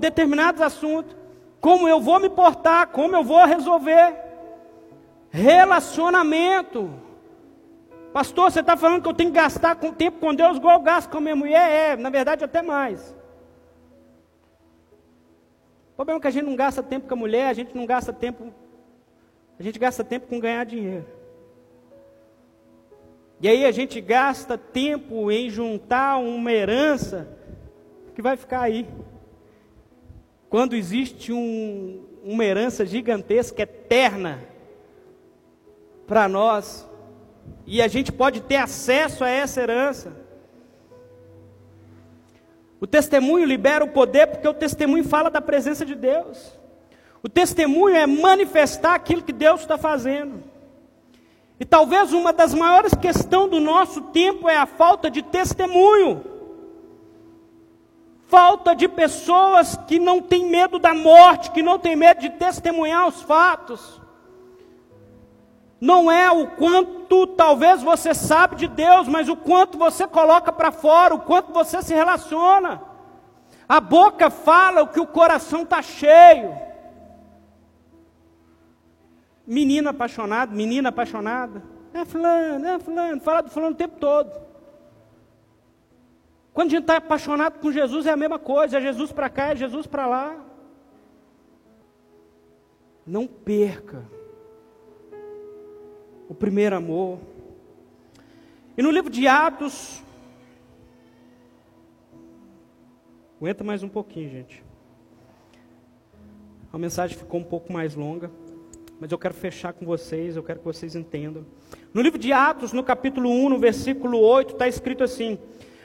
determinados 0.00 0.60
assuntos, 0.60 1.16
como 1.60 1.88
eu 1.88 2.00
vou 2.00 2.18
me 2.18 2.28
portar, 2.28 2.88
como 2.88 3.14
eu 3.14 3.22
vou 3.22 3.44
resolver. 3.46 4.16
Relacionamento. 5.30 6.90
Pastor, 8.12 8.50
você 8.50 8.60
está 8.60 8.76
falando 8.76 9.02
que 9.02 9.08
eu 9.08 9.14
tenho 9.14 9.30
que 9.30 9.36
gastar 9.36 9.76
com 9.76 9.92
tempo 9.92 10.18
com 10.18 10.34
Deus 10.34 10.56
igual 10.56 10.74
eu 10.78 10.82
gasto 10.82 11.08
com 11.08 11.18
a 11.18 11.20
minha 11.20 11.36
mulher? 11.36 11.70
É, 11.70 11.96
na 11.96 12.10
verdade 12.10 12.44
até 12.44 12.60
mais. 12.60 13.14
O 15.92 15.96
problema 15.96 16.18
é 16.18 16.20
que 16.22 16.26
a 16.26 16.30
gente 16.30 16.44
não 16.44 16.56
gasta 16.56 16.82
tempo 16.82 17.06
com 17.06 17.14
a 17.14 17.16
mulher, 17.16 17.48
a 17.48 17.52
gente 17.52 17.76
não 17.76 17.86
gasta 17.86 18.12
tempo. 18.12 18.52
A 19.58 19.62
gente 19.62 19.78
gasta 19.78 20.02
tempo 20.02 20.26
com 20.26 20.40
ganhar 20.40 20.64
dinheiro. 20.64 21.06
E 23.40 23.48
aí 23.48 23.64
a 23.64 23.70
gente 23.72 24.00
gasta 24.00 24.56
tempo 24.56 25.30
em 25.30 25.50
juntar 25.50 26.18
uma 26.18 26.52
herança 26.52 27.28
que 28.14 28.22
vai 28.22 28.36
ficar 28.36 28.60
aí. 28.60 28.88
Quando 30.48 30.76
existe 30.76 31.32
um, 31.32 32.04
uma 32.22 32.44
herança 32.44 32.86
gigantesca, 32.86 33.62
eterna, 33.62 34.40
para 36.06 36.28
nós, 36.28 36.88
e 37.66 37.82
a 37.82 37.88
gente 37.88 38.12
pode 38.12 38.42
ter 38.42 38.56
acesso 38.56 39.24
a 39.24 39.28
essa 39.28 39.60
herança. 39.60 40.21
O 42.82 42.86
testemunho 42.88 43.46
libera 43.46 43.84
o 43.84 43.90
poder 43.90 44.26
porque 44.26 44.48
o 44.48 44.52
testemunho 44.52 45.04
fala 45.04 45.30
da 45.30 45.40
presença 45.40 45.86
de 45.86 45.94
Deus. 45.94 46.58
O 47.22 47.28
testemunho 47.28 47.94
é 47.94 48.08
manifestar 48.08 48.96
aquilo 48.96 49.22
que 49.22 49.32
Deus 49.32 49.60
está 49.60 49.78
fazendo. 49.78 50.42
E 51.60 51.64
talvez 51.64 52.12
uma 52.12 52.32
das 52.32 52.52
maiores 52.52 52.92
questões 52.92 53.52
do 53.52 53.60
nosso 53.60 54.00
tempo 54.10 54.48
é 54.48 54.56
a 54.56 54.66
falta 54.66 55.08
de 55.08 55.22
testemunho. 55.22 56.24
Falta 58.26 58.74
de 58.74 58.88
pessoas 58.88 59.78
que 59.86 60.00
não 60.00 60.20
têm 60.20 60.50
medo 60.50 60.80
da 60.80 60.92
morte, 60.92 61.52
que 61.52 61.62
não 61.62 61.78
têm 61.78 61.94
medo 61.94 62.20
de 62.20 62.30
testemunhar 62.30 63.06
os 63.06 63.22
fatos 63.22 64.01
não 65.82 66.08
é 66.08 66.30
o 66.30 66.46
quanto 66.46 67.26
talvez 67.26 67.82
você 67.82 68.14
sabe 68.14 68.54
de 68.54 68.68
Deus, 68.68 69.08
mas 69.08 69.28
o 69.28 69.34
quanto 69.34 69.76
você 69.76 70.06
coloca 70.06 70.52
para 70.52 70.70
fora, 70.70 71.12
o 71.12 71.22
quanto 71.22 71.52
você 71.52 71.82
se 71.82 71.92
relaciona. 71.92 72.80
A 73.68 73.80
boca 73.80 74.30
fala 74.30 74.82
o 74.82 74.86
que 74.86 75.00
o 75.00 75.06
coração 75.08 75.62
está 75.62 75.82
cheio. 75.82 76.56
Menino 79.44 79.88
apaixonado, 79.88 80.54
menina 80.54 80.90
apaixonada. 80.90 81.64
É 81.92 82.04
fulano, 82.04 82.64
é 82.64 82.78
fulano, 82.78 83.20
fala 83.20 83.42
do 83.42 83.50
fulano 83.50 83.72
o 83.72 83.76
tempo 83.76 83.98
todo. 83.98 84.40
Quando 86.54 86.68
a 86.68 86.70
gente 86.70 86.82
está 86.82 86.98
apaixonado 86.98 87.58
com 87.58 87.72
Jesus 87.72 88.06
é 88.06 88.12
a 88.12 88.16
mesma 88.16 88.38
coisa, 88.38 88.78
é 88.78 88.80
Jesus 88.80 89.10
para 89.10 89.28
cá, 89.28 89.48
é 89.48 89.56
Jesus 89.56 89.88
para 89.88 90.06
lá. 90.06 90.36
Não 93.04 93.26
perca 93.26 94.21
o 96.32 96.34
primeiro 96.34 96.74
amor. 96.74 97.18
E 98.74 98.82
no 98.82 98.90
livro 98.90 99.10
de 99.10 99.28
Atos, 99.28 100.02
aguenta 103.38 103.62
mais 103.62 103.82
um 103.82 103.88
pouquinho, 103.88 104.30
gente. 104.30 104.64
A 106.72 106.78
mensagem 106.78 107.18
ficou 107.18 107.38
um 107.38 107.44
pouco 107.44 107.70
mais 107.70 107.94
longa, 107.94 108.30
mas 108.98 109.12
eu 109.12 109.18
quero 109.18 109.34
fechar 109.34 109.74
com 109.74 109.84
vocês, 109.84 110.34
eu 110.34 110.42
quero 110.42 110.60
que 110.60 110.64
vocês 110.64 110.96
entendam. 110.96 111.44
No 111.92 112.00
livro 112.00 112.18
de 112.18 112.32
Atos, 112.32 112.72
no 112.72 112.82
capítulo 112.82 113.28
1, 113.28 113.50
no 113.50 113.58
versículo 113.58 114.18
8, 114.18 114.54
está 114.54 114.66
escrito 114.66 115.04
assim: 115.04 115.38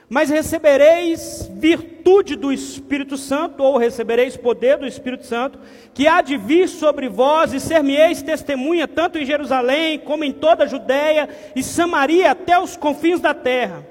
mas 0.09 0.29
recebereis 0.29 1.51
virtude 1.55 1.96
do 2.37 2.53
Espírito 2.53 3.17
Santo, 3.17 3.61
ou 3.61 3.77
recebereis 3.77 4.37
poder 4.37 4.77
do 4.77 4.87
Espírito 4.87 5.25
Santo, 5.25 5.59
que 5.93 6.07
há 6.07 6.21
de 6.21 6.37
vir 6.37 6.69
sobre 6.69 7.09
vós 7.09 7.53
e 7.53 7.59
ser-me-eis 7.59 8.21
testemunha, 8.21 8.87
tanto 8.87 9.17
em 9.17 9.25
Jerusalém, 9.25 9.99
como 9.99 10.23
em 10.23 10.31
toda 10.31 10.63
a 10.63 10.67
Judéia 10.67 11.27
e 11.53 11.61
Samaria, 11.61 12.31
até 12.31 12.57
os 12.57 12.77
confins 12.77 13.19
da 13.19 13.33
terra. 13.33 13.85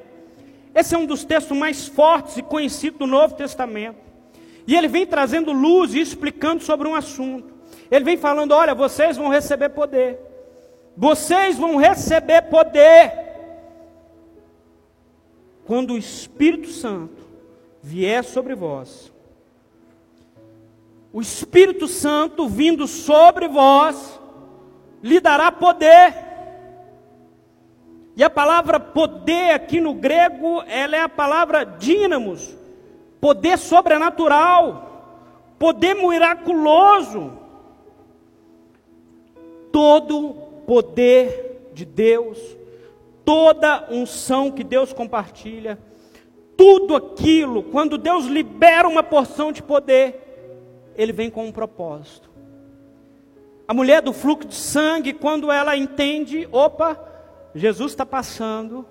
Esse 0.74 0.94
é 0.94 0.98
um 0.98 1.04
dos 1.04 1.24
textos 1.24 1.56
mais 1.56 1.86
fortes 1.86 2.38
e 2.38 2.42
conhecidos 2.42 2.98
do 2.98 3.06
Novo 3.06 3.34
Testamento. 3.34 3.98
E 4.66 4.74
ele 4.74 4.88
vem 4.88 5.06
trazendo 5.06 5.52
luz 5.52 5.94
e 5.94 6.00
explicando 6.00 6.62
sobre 6.62 6.88
um 6.88 6.94
assunto. 6.94 7.54
Ele 7.90 8.04
vem 8.04 8.16
falando: 8.16 8.52
olha, 8.52 8.74
vocês 8.74 9.16
vão 9.16 9.28
receber 9.28 9.68
poder. 9.68 10.18
Vocês 10.96 11.56
vão 11.56 11.76
receber 11.76 12.42
poder. 12.42 13.12
Quando 15.66 15.94
o 15.94 15.98
Espírito 15.98 16.68
Santo 16.68 17.25
vier 17.86 18.24
sobre 18.24 18.52
vós. 18.56 19.12
O 21.12 21.20
Espírito 21.20 21.86
Santo 21.86 22.48
vindo 22.48 22.88
sobre 22.88 23.46
vós 23.46 24.20
lhe 25.00 25.20
dará 25.20 25.52
poder. 25.52 26.12
E 28.16 28.24
a 28.24 28.28
palavra 28.28 28.80
poder 28.80 29.52
aqui 29.52 29.80
no 29.80 29.94
grego, 29.94 30.62
ela 30.66 30.96
é 30.96 31.00
a 31.00 31.08
palavra 31.08 31.62
dínamos, 31.62 32.56
poder 33.20 33.56
sobrenatural, 33.56 35.54
poder 35.56 35.94
miraculoso. 35.94 37.38
Todo 39.70 40.34
poder 40.66 41.70
de 41.72 41.84
Deus, 41.84 42.38
toda 43.24 43.86
unção 43.90 44.50
que 44.50 44.64
Deus 44.64 44.92
compartilha, 44.92 45.78
tudo 46.56 46.96
aquilo, 46.96 47.62
quando 47.64 47.98
Deus 47.98 48.24
libera 48.26 48.88
uma 48.88 49.02
porção 49.02 49.52
de 49.52 49.62
poder, 49.62 50.92
ele 50.96 51.12
vem 51.12 51.30
com 51.30 51.46
um 51.46 51.52
propósito. 51.52 52.30
A 53.68 53.74
mulher 53.74 54.00
do 54.00 54.12
fluxo 54.12 54.48
de 54.48 54.54
sangue, 54.54 55.12
quando 55.12 55.50
ela 55.50 55.76
entende, 55.76 56.48
opa, 56.50 56.98
Jesus 57.54 57.92
está 57.92 58.06
passando, 58.06 58.86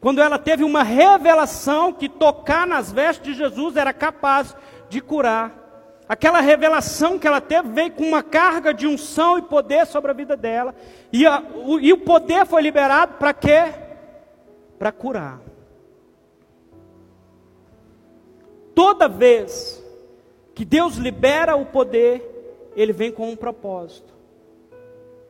quando 0.00 0.20
ela 0.20 0.38
teve 0.38 0.64
uma 0.64 0.82
revelação 0.82 1.92
que 1.92 2.08
tocar 2.08 2.66
nas 2.66 2.90
vestes 2.90 3.24
de 3.24 3.34
Jesus 3.34 3.76
era 3.76 3.92
capaz 3.92 4.56
de 4.88 5.00
curar. 5.00 5.62
Aquela 6.08 6.40
revelação 6.40 7.18
que 7.18 7.26
ela 7.26 7.40
teve 7.40 7.68
veio 7.68 7.92
com 7.92 8.02
uma 8.02 8.22
carga 8.22 8.74
de 8.74 8.86
unção 8.86 9.38
e 9.38 9.42
poder 9.42 9.86
sobre 9.86 10.10
a 10.10 10.14
vida 10.14 10.36
dela. 10.36 10.74
E, 11.12 11.24
a, 11.24 11.40
o, 11.64 11.78
e 11.78 11.92
o 11.92 11.98
poder 11.98 12.44
foi 12.44 12.60
liberado 12.60 13.14
para 13.14 13.32
quê? 13.32 13.72
Para 14.78 14.90
curar. 14.90 15.51
Toda 18.74 19.08
vez 19.08 19.82
que 20.54 20.64
Deus 20.64 20.96
libera 20.96 21.56
o 21.56 21.66
poder, 21.66 22.70
Ele 22.76 22.92
vem 22.92 23.10
com 23.10 23.28
um 23.28 23.36
propósito. 23.36 24.12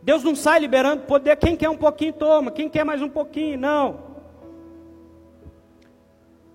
Deus 0.03 0.25
não 0.25 0.35
sai 0.35 0.59
liberando 0.59 1.05
poder, 1.05 1.37
quem 1.37 1.57
quer 1.57 1.71
um 1.71 1.77
pouquinho 1.77 2.13
toma, 2.13 2.51
quem 2.51 2.69
quer 2.69 2.85
mais 2.85 3.01
um 3.01 3.09
pouquinho, 3.09 3.59
não. 3.59 4.01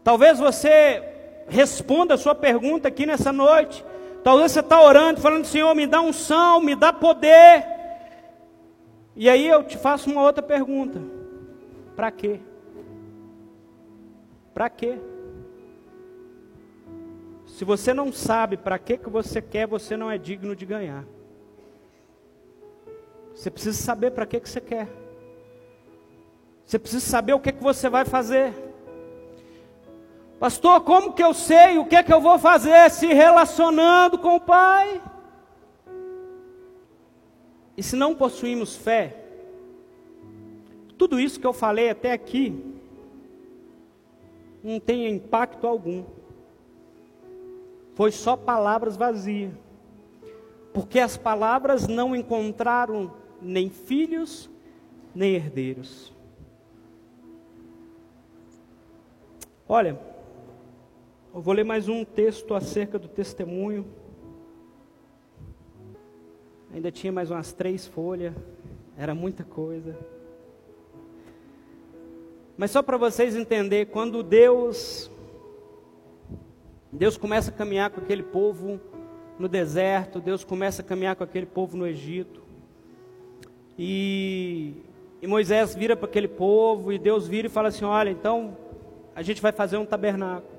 Talvez 0.04 0.38
você 0.38 1.04
responda 1.48 2.14
a 2.14 2.18
sua 2.18 2.36
pergunta 2.36 2.88
aqui 2.88 3.06
nessa 3.06 3.32
noite. 3.32 3.84
Talvez 4.24 4.52
você 4.52 4.60
está 4.60 4.82
orando, 4.82 5.22
falando, 5.22 5.46
Senhor, 5.46 5.74
me 5.74 5.88
dá 5.88 6.02
unção, 6.02 6.60
me 6.62 6.76
dá 6.76 6.92
poder. 6.92 7.66
E 9.16 9.30
aí 9.30 9.48
eu 9.48 9.64
te 9.64 9.78
faço 9.78 10.10
uma 10.12 10.22
outra 10.22 10.44
pergunta: 10.44 11.02
para 11.96 12.12
quê? 12.12 12.40
Para 14.54 14.70
quê? 14.70 14.98
Se 17.58 17.66
você 17.66 17.92
não 17.92 18.14
sabe 18.14 18.56
para 18.56 18.78
que 18.78 19.00
que 19.00 19.10
você 19.10 19.42
quer, 19.42 19.66
você 19.66 19.98
não 19.98 20.12
é 20.12 20.18
digno 20.20 20.56
de 20.56 20.64
ganhar. 20.64 21.04
Você 23.34 23.50
precisa 23.50 23.76
saber 23.76 24.12
para 24.12 24.28
que 24.28 24.40
que 24.40 24.48
você 24.48 24.62
quer. 24.62 24.88
Você 26.64 26.78
precisa 26.78 27.04
saber 27.04 27.34
o 27.34 27.40
que 27.40 27.52
que 27.52 27.64
você 27.64 27.90
vai 27.90 28.06
fazer. 28.06 28.54
Pastor, 30.40 30.82
como 30.82 31.14
que 31.14 31.24
eu 31.24 31.34
sei 31.34 31.80
o 31.80 31.86
que 31.88 31.96
é 31.96 32.04
que 32.04 32.14
eu 32.14 32.22
vou 32.22 32.38
fazer 32.38 32.92
se 32.92 33.08
relacionando 33.08 34.20
com 34.20 34.36
o 34.36 34.40
Pai? 34.40 35.02
E 37.76 37.82
se 37.82 37.96
não 37.96 38.14
possuímos 38.14 38.76
fé, 38.76 39.16
tudo 40.96 41.20
isso 41.20 41.40
que 41.40 41.48
eu 41.48 41.54
falei 41.54 41.90
até 41.90 42.12
aqui 42.12 42.64
não 44.64 44.80
tem 44.80 45.10
impacto 45.10 45.66
algum. 45.66 46.17
Foi 47.98 48.12
só 48.12 48.38
palavras 48.38 48.96
vazias. 48.96 49.52
Porque 50.72 51.00
as 51.00 51.18
palavras 51.18 51.88
não 51.88 52.16
encontraram 52.16 53.12
nem 53.42 53.72
filhos, 53.72 54.48
nem 55.16 55.34
herdeiros. 55.34 56.14
Olha, 59.68 60.00
eu 61.34 61.42
vou 61.42 61.56
ler 61.56 61.66
mais 61.66 61.90
um 61.90 62.06
texto 62.06 62.54
acerca 62.54 63.00
do 63.00 63.08
testemunho. 63.08 63.84
Ainda 66.72 66.92
tinha 66.92 67.12
mais 67.12 67.32
umas 67.32 67.52
três 67.52 67.88
folhas, 67.88 68.36
era 68.96 69.16
muita 69.16 69.44
coisa. 69.44 69.98
Mas 72.56 72.70
só 72.70 72.84
para 72.84 72.98
vocês 72.98 73.36
entenderem, 73.36 73.92
quando 73.92 74.22
Deus 74.22 75.10
Deus 76.92 77.18
começa 77.18 77.50
a 77.50 77.54
caminhar 77.54 77.90
com 77.90 78.02
aquele 78.02 78.24
povo 78.24 78.80
no 79.38 79.48
deserto, 79.48 80.20
Deus 80.20 80.44
começa 80.44 80.82
a 80.82 80.86
caminhar 80.86 81.16
com 81.16 81.24
aquele 81.24 81.46
povo 81.46 81.78
no 81.78 81.86
Egito. 81.86 82.42
E, 83.78 84.74
e 85.22 85.28
Moisés 85.28 85.76
vira 85.76 85.96
para 85.96 86.08
aquele 86.08 86.28
povo 86.28 86.92
e 86.92 86.98
Deus 86.98 87.28
vira 87.28 87.48
e 87.48 87.50
fala 87.50 87.68
assim: 87.68 87.86
"Olha, 87.86 88.10
então 88.10 88.58
a 89.16 89.22
gente 89.22 89.42
vai 89.42 89.52
fazer 89.52 89.78
um 89.78 89.86
tabernáculo 89.86 90.58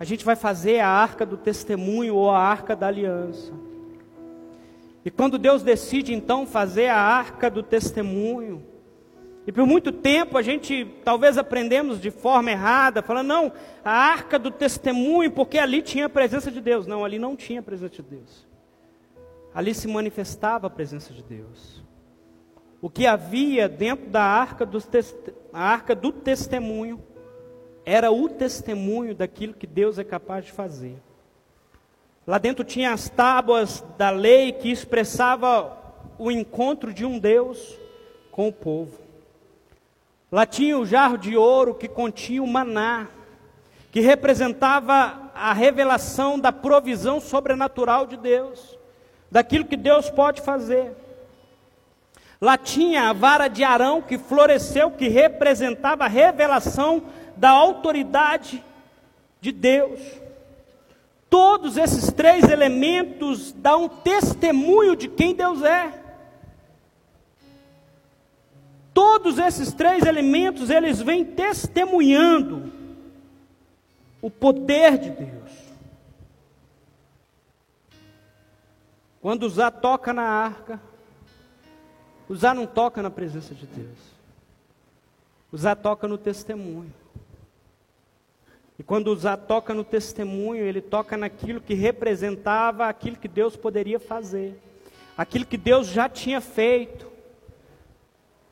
a 0.00 0.04
gente 0.04 0.24
vai 0.24 0.34
fazer 0.34 0.80
a 0.80 0.88
arca 0.88 1.26
do 1.26 1.36
testemunho 1.36 2.14
ou 2.16 2.30
a 2.30 2.38
arca 2.38 2.74
da 2.74 2.86
aliança. 2.86 3.52
E 5.04 5.10
quando 5.10 5.36
Deus 5.36 5.62
decide 5.62 6.14
então 6.14 6.46
fazer 6.46 6.86
a 6.86 6.96
arca 6.96 7.50
do 7.50 7.62
testemunho, 7.62 8.64
e 9.50 9.52
por 9.52 9.66
muito 9.66 9.90
tempo 9.90 10.38
a 10.38 10.42
gente 10.42 10.84
talvez 11.04 11.36
aprendemos 11.36 12.00
de 12.00 12.08
forma 12.08 12.52
errada, 12.52 13.02
falando, 13.02 13.26
não, 13.26 13.52
a 13.84 13.90
arca 13.90 14.38
do 14.38 14.48
testemunho, 14.48 15.32
porque 15.32 15.58
ali 15.58 15.82
tinha 15.82 16.06
a 16.06 16.08
presença 16.08 16.52
de 16.52 16.60
Deus. 16.60 16.86
Não, 16.86 17.04
ali 17.04 17.18
não 17.18 17.34
tinha 17.34 17.58
a 17.58 17.62
presença 17.62 17.96
de 17.96 18.02
Deus. 18.02 18.46
Ali 19.52 19.74
se 19.74 19.88
manifestava 19.88 20.68
a 20.68 20.70
presença 20.70 21.12
de 21.12 21.20
Deus. 21.20 21.82
O 22.80 22.88
que 22.88 23.08
havia 23.08 23.68
dentro 23.68 24.08
da 24.08 24.22
arca 24.22 24.64
do, 24.64 24.78
arca 25.52 25.96
do 25.96 26.12
testemunho 26.12 27.02
era 27.84 28.12
o 28.12 28.28
testemunho 28.28 29.16
daquilo 29.16 29.52
que 29.52 29.66
Deus 29.66 29.98
é 29.98 30.04
capaz 30.04 30.44
de 30.44 30.52
fazer. 30.52 30.96
Lá 32.24 32.38
dentro 32.38 32.62
tinha 32.64 32.92
as 32.92 33.08
tábuas 33.08 33.84
da 33.98 34.10
lei 34.10 34.52
que 34.52 34.70
expressava 34.70 35.76
o 36.20 36.30
encontro 36.30 36.94
de 36.94 37.04
um 37.04 37.18
Deus 37.18 37.76
com 38.30 38.46
o 38.46 38.52
povo. 38.52 39.09
Lá 40.30 40.46
tinha 40.46 40.78
o 40.78 40.86
jarro 40.86 41.18
de 41.18 41.36
ouro 41.36 41.74
que 41.74 41.88
continha 41.88 42.42
o 42.42 42.46
maná, 42.46 43.08
que 43.90 44.00
representava 44.00 45.30
a 45.34 45.52
revelação 45.52 46.38
da 46.38 46.52
provisão 46.52 47.20
sobrenatural 47.20 48.06
de 48.06 48.16
Deus, 48.16 48.78
daquilo 49.30 49.64
que 49.64 49.76
Deus 49.76 50.08
pode 50.08 50.40
fazer. 50.40 50.92
Lá 52.40 52.56
tinha 52.56 53.10
a 53.10 53.12
vara 53.12 53.48
de 53.48 53.64
Arão 53.64 54.00
que 54.00 54.16
floresceu, 54.16 54.90
que 54.92 55.08
representava 55.08 56.04
a 56.04 56.08
revelação 56.08 57.02
da 57.36 57.50
autoridade 57.50 58.64
de 59.40 59.50
Deus. 59.50 60.00
Todos 61.28 61.76
esses 61.76 62.12
três 62.12 62.48
elementos 62.48 63.52
dão 63.52 63.88
testemunho 63.88 64.96
de 64.96 65.08
quem 65.08 65.34
Deus 65.34 65.62
é. 65.62 65.99
Todos 69.22 69.38
esses 69.38 69.74
três 69.74 70.06
elementos, 70.06 70.70
eles 70.70 71.02
vêm 71.02 71.22
testemunhando 71.26 72.72
o 74.22 74.30
poder 74.30 74.96
de 74.96 75.10
Deus. 75.10 75.52
Quando 79.20 79.46
Zá 79.50 79.70
toca 79.70 80.14
na 80.14 80.22
arca, 80.22 80.80
Zá 82.32 82.54
não 82.54 82.66
toca 82.66 83.02
na 83.02 83.10
presença 83.10 83.54
de 83.54 83.66
Deus. 83.66 83.98
Zá 85.54 85.76
toca 85.76 86.08
no 86.08 86.16
testemunho. 86.16 86.90
E 88.78 88.82
quando 88.82 89.08
Uzá 89.08 89.36
toca 89.36 89.74
no 89.74 89.84
testemunho, 89.84 90.64
ele 90.64 90.80
toca 90.80 91.14
naquilo 91.14 91.60
que 91.60 91.74
representava 91.74 92.86
aquilo 92.86 93.16
que 93.16 93.28
Deus 93.28 93.54
poderia 93.54 94.00
fazer, 94.00 94.58
aquilo 95.18 95.44
que 95.44 95.58
Deus 95.58 95.88
já 95.88 96.08
tinha 96.08 96.40
feito. 96.40 97.09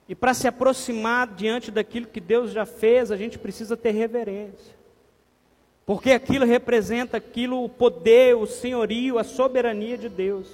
E 0.08 0.14
para 0.14 0.32
se 0.32 0.48
aproximar 0.48 1.26
diante 1.26 1.70
daquilo 1.70 2.06
que 2.06 2.20
Deus 2.20 2.50
já 2.50 2.64
fez, 2.64 3.10
a 3.12 3.16
gente 3.16 3.38
precisa 3.38 3.76
ter 3.76 3.90
reverência. 3.90 4.74
Porque 5.84 6.12
aquilo 6.12 6.46
representa 6.46 7.16
aquilo, 7.16 7.62
o 7.62 7.68
poder, 7.68 8.36
o 8.36 8.46
senhorio, 8.46 9.18
a 9.18 9.24
soberania 9.24 9.98
de 9.98 10.08
Deus. 10.08 10.48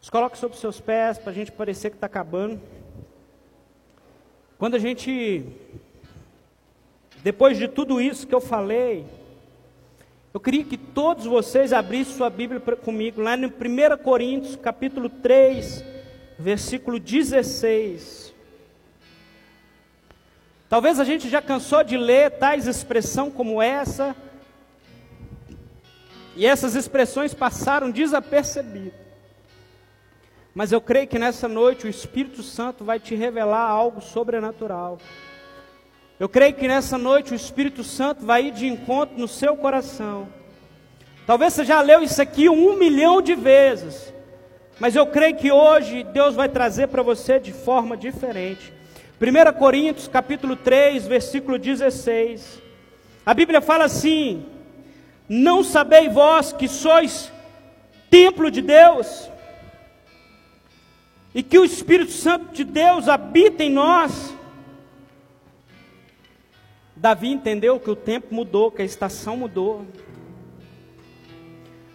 Os 0.00 0.08
coloque 0.08 0.38
sobre 0.38 0.56
seus 0.58 0.80
pés 0.80 1.18
para 1.18 1.30
a 1.30 1.34
gente 1.34 1.52
parecer 1.52 1.90
que 1.90 1.96
está 1.96 2.06
acabando. 2.06 2.60
Quando 4.58 4.76
a 4.76 4.78
gente 4.78 5.44
depois 7.22 7.56
de 7.56 7.68
tudo 7.68 8.02
isso 8.02 8.26
que 8.26 8.34
eu 8.34 8.40
falei, 8.40 9.06
Eu 10.34 10.40
queria 10.40 10.64
que 10.64 10.76
todos 10.76 11.26
vocês 11.26 11.72
abrissem 11.72 12.16
sua 12.16 12.28
Bíblia 12.28 12.60
comigo, 12.60 13.22
lá 13.22 13.36
no 13.36 13.46
1 13.46 14.02
Coríntios, 14.02 14.56
capítulo 14.56 15.08
3, 15.08 15.84
versículo 16.38 16.98
16. 16.98 18.32
Talvez 20.68 20.98
a 20.98 21.04
gente 21.04 21.28
já 21.28 21.40
cansou 21.40 21.84
de 21.84 21.96
ler 21.96 22.32
tais 22.32 22.66
expressão 22.66 23.30
como 23.30 23.62
essa, 23.62 24.16
e 26.36 26.46
essas 26.46 26.74
expressões 26.74 27.32
passaram 27.32 27.90
desapercebidas. 27.90 29.04
Mas 30.54 30.72
eu 30.72 30.80
creio 30.80 31.06
que 31.06 31.18
nessa 31.18 31.48
noite 31.48 31.86
o 31.86 31.90
Espírito 31.90 32.42
Santo 32.42 32.84
vai 32.84 33.00
te 33.00 33.14
revelar 33.14 33.68
algo 33.68 34.00
sobrenatural. 34.00 34.98
Eu 36.18 36.28
creio 36.28 36.54
que 36.54 36.68
nessa 36.68 36.96
noite 36.96 37.32
o 37.32 37.34
Espírito 37.34 37.82
Santo 37.82 38.24
vai 38.24 38.46
ir 38.46 38.52
de 38.52 38.66
encontro 38.66 39.18
no 39.18 39.26
seu 39.26 39.56
coração. 39.56 40.28
Talvez 41.26 41.54
você 41.54 41.64
já 41.64 41.80
leu 41.80 42.02
isso 42.02 42.22
aqui 42.22 42.48
um 42.48 42.76
milhão 42.76 43.20
de 43.20 43.34
vezes, 43.34 44.12
mas 44.78 44.96
eu 44.96 45.06
creio 45.06 45.36
que 45.36 45.52
hoje 45.52 46.02
Deus 46.04 46.34
vai 46.34 46.48
trazer 46.48 46.88
para 46.88 47.02
você 47.02 47.38
de 47.38 47.52
forma 47.52 47.96
diferente. 47.96 48.72
1 49.20 49.58
Coríntios 49.58 50.08
capítulo 50.08 50.56
3, 50.56 51.06
versículo 51.06 51.58
16. 51.58 52.60
A 53.24 53.32
Bíblia 53.32 53.60
fala 53.60 53.84
assim: 53.84 54.44
Não 55.28 55.62
sabeis 55.62 56.12
vós 56.12 56.52
que 56.52 56.68
sois 56.68 57.32
templo 58.10 58.50
de 58.50 58.60
Deus, 58.60 59.28
e 61.34 61.42
que 61.42 61.58
o 61.58 61.64
Espírito 61.64 62.12
Santo 62.12 62.52
de 62.52 62.64
Deus 62.64 63.08
habita 63.08 63.62
em 63.62 63.70
nós? 63.70 64.34
Davi 66.94 67.28
entendeu 67.28 67.78
que 67.80 67.90
o 67.90 67.96
tempo 67.96 68.34
mudou, 68.34 68.70
que 68.70 68.80
a 68.80 68.84
estação 68.84 69.36
mudou. 69.36 69.84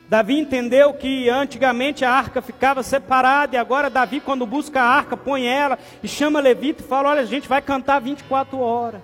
Davi 0.09 0.39
entendeu 0.39 0.91
que 0.91 1.29
antigamente 1.29 2.03
a 2.03 2.11
arca 2.11 2.41
ficava 2.41 2.81
separada, 2.81 3.55
e 3.55 3.59
agora 3.59 3.91
Davi, 3.91 4.19
quando 4.19 4.43
busca 4.43 4.81
a 4.81 4.83
arca, 4.83 5.15
põe 5.15 5.45
ela 5.45 5.77
e 6.01 6.07
chama 6.07 6.39
Levita 6.39 6.81
e 6.81 6.87
fala: 6.87 7.09
Olha, 7.09 7.21
a 7.21 7.25
gente 7.25 7.47
vai 7.47 7.61
cantar 7.61 8.01
24 8.01 8.59
horas. 8.59 9.01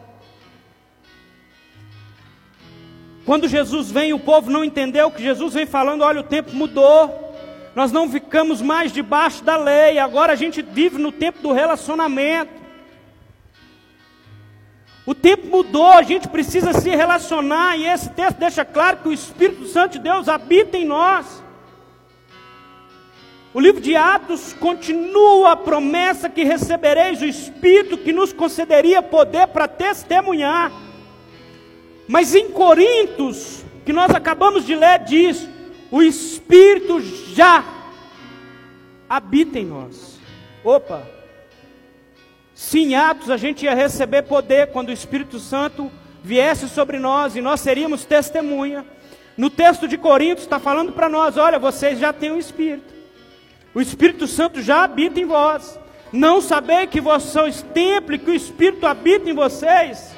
Quando 3.23 3.47
Jesus 3.47 3.91
vem, 3.91 4.13
o 4.13 4.19
povo 4.19 4.49
não 4.49 4.65
entendeu 4.65 5.11
que 5.11 5.21
Jesus 5.21 5.53
vem 5.53 5.67
falando: 5.67 6.01
Olha, 6.01 6.21
o 6.21 6.23
tempo 6.23 6.55
mudou. 6.55 7.23
Nós 7.75 7.91
não 7.91 8.09
ficamos 8.09 8.59
mais 8.59 8.91
debaixo 8.91 9.43
da 9.43 9.57
lei, 9.57 9.99
agora 9.99 10.33
a 10.33 10.35
gente 10.35 10.63
vive 10.63 10.97
no 10.97 11.11
tempo 11.11 11.39
do 11.39 11.51
relacionamento. 11.51 12.64
O 15.05 15.13
tempo 15.13 15.47
mudou, 15.47 15.91
a 15.91 16.01
gente 16.01 16.27
precisa 16.27 16.73
se 16.73 16.89
relacionar, 16.89 17.77
e 17.77 17.85
esse 17.85 18.09
texto 18.09 18.37
deixa 18.37 18.65
claro 18.65 18.97
que 18.97 19.09
o 19.09 19.13
Espírito 19.13 19.67
Santo 19.67 19.93
de 19.93 19.99
Deus 19.99 20.27
habita 20.27 20.77
em 20.77 20.85
nós. 20.85 21.43
O 23.53 23.59
livro 23.59 23.79
de 23.79 23.95
Atos 23.95 24.51
continua 24.53 25.51
a 25.51 25.55
promessa 25.55 26.27
que 26.27 26.43
recebereis 26.43 27.21
o 27.21 27.25
Espírito 27.25 27.97
que 27.97 28.11
nos 28.11 28.33
concederia 28.33 29.01
poder 29.01 29.47
para 29.47 29.67
testemunhar. 29.67 30.71
Mas 32.07 32.35
em 32.35 32.49
Coríntios, 32.49 33.63
que 33.85 33.93
nós 33.93 34.13
acabamos 34.13 34.65
de 34.65 34.75
ler, 34.75 34.99
diz: 35.05 35.47
o 35.89 36.01
Espírito 36.01 36.99
já 37.33 37.63
habita 39.07 39.59
em 39.59 39.65
nós. 39.65 40.19
Opa! 40.63 41.14
Sim, 42.55 42.91
em 42.91 42.95
Atos 42.95 43.29
a 43.29 43.35
gente 43.35 43.65
ia 43.65 43.75
receber 43.75 44.23
poder 44.23 44.71
quando 44.71 44.87
o 44.87 44.93
Espírito 44.93 45.39
Santo 45.39 45.91
viesse 46.23 46.69
sobre 46.69 46.97
nós 46.97 47.35
e 47.35 47.41
nós 47.41 47.59
seríamos 47.59 48.05
testemunha. 48.05 48.85
No 49.35 49.49
texto 49.49 49.89
de 49.89 49.97
Coríntios 49.97 50.43
está 50.43 50.57
falando 50.57 50.93
para 50.93 51.09
nós: 51.09 51.35
olha, 51.35 51.59
vocês 51.59 51.99
já 51.99 52.13
têm 52.13 52.31
o 52.31 52.39
Espírito, 52.39 52.93
o 53.73 53.81
Espírito 53.81 54.25
Santo 54.25 54.61
já 54.61 54.85
habita 54.85 55.19
em 55.19 55.25
vós. 55.25 55.77
Não 56.13 56.39
saber 56.39 56.87
que 56.87 57.01
vós 57.01 57.23
sois 57.23 57.61
templo 57.61 58.15
e 58.15 58.19
que 58.19 58.31
o 58.31 58.35
Espírito 58.35 58.87
habita 58.87 59.29
em 59.29 59.33
vocês? 59.33 60.15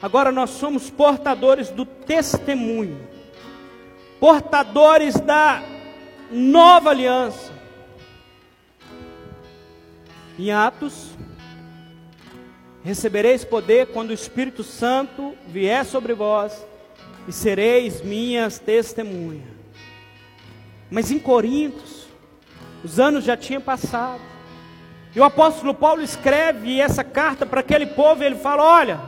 Agora 0.00 0.32
nós 0.32 0.50
somos 0.50 0.88
portadores 0.88 1.68
do 1.68 1.84
testemunho, 1.84 3.06
portadores 4.18 5.20
da 5.20 5.62
nova 6.30 6.90
aliança. 6.90 7.53
Em 10.38 10.50
Atos, 10.50 11.10
recebereis 12.82 13.44
poder 13.44 13.88
quando 13.88 14.10
o 14.10 14.14
Espírito 14.14 14.64
Santo 14.64 15.34
vier 15.46 15.84
sobre 15.84 16.12
vós 16.12 16.66
e 17.28 17.32
sereis 17.32 18.02
minhas 18.02 18.58
testemunhas. 18.58 19.46
Mas 20.90 21.10
em 21.10 21.18
Coríntios, 21.18 22.06
os 22.84 23.00
anos 23.00 23.24
já 23.24 23.36
tinham 23.36 23.60
passado. 23.60 24.20
E 25.14 25.20
o 25.20 25.24
apóstolo 25.24 25.72
Paulo 25.72 26.02
escreve 26.02 26.80
essa 26.80 27.04
carta 27.04 27.46
para 27.46 27.60
aquele 27.60 27.86
povo 27.86 28.22
e 28.22 28.26
ele 28.26 28.36
fala: 28.36 28.62
Olha, 28.62 29.00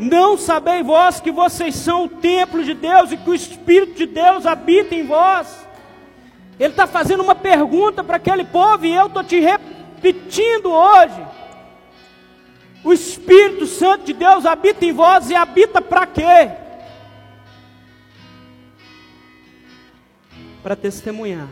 não 0.00 0.38
sabeis 0.38 0.84
vós 0.84 1.20
que 1.20 1.30
vocês 1.30 1.74
são 1.74 2.04
o 2.04 2.08
templo 2.08 2.64
de 2.64 2.72
Deus 2.72 3.12
e 3.12 3.16
que 3.16 3.28
o 3.28 3.34
Espírito 3.34 3.94
de 3.94 4.06
Deus 4.06 4.46
habita 4.46 4.94
em 4.94 5.06
vós? 5.06 5.66
Ele 6.58 6.70
está 6.70 6.86
fazendo 6.86 7.22
uma 7.22 7.34
pergunta 7.34 8.02
para 8.02 8.16
aquele 8.16 8.44
povo 8.44 8.84
e 8.84 8.94
eu 8.94 9.06
estou 9.06 9.22
te 9.22 9.38
repetindo 10.00 10.70
hoje. 10.70 11.26
O 12.84 12.92
Espírito 12.92 13.66
Santo 13.66 14.04
de 14.04 14.12
Deus 14.12 14.46
habita 14.46 14.84
em 14.84 14.92
vós 14.92 15.30
e 15.30 15.34
habita 15.34 15.82
para 15.82 16.06
quê? 16.06 16.50
Para 20.62 20.76
testemunhar. 20.76 21.48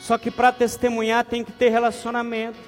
Só 0.00 0.18
que 0.18 0.30
para 0.30 0.52
testemunhar 0.52 1.24
tem 1.24 1.42
que 1.42 1.52
ter 1.52 1.70
relacionamento. 1.70 2.58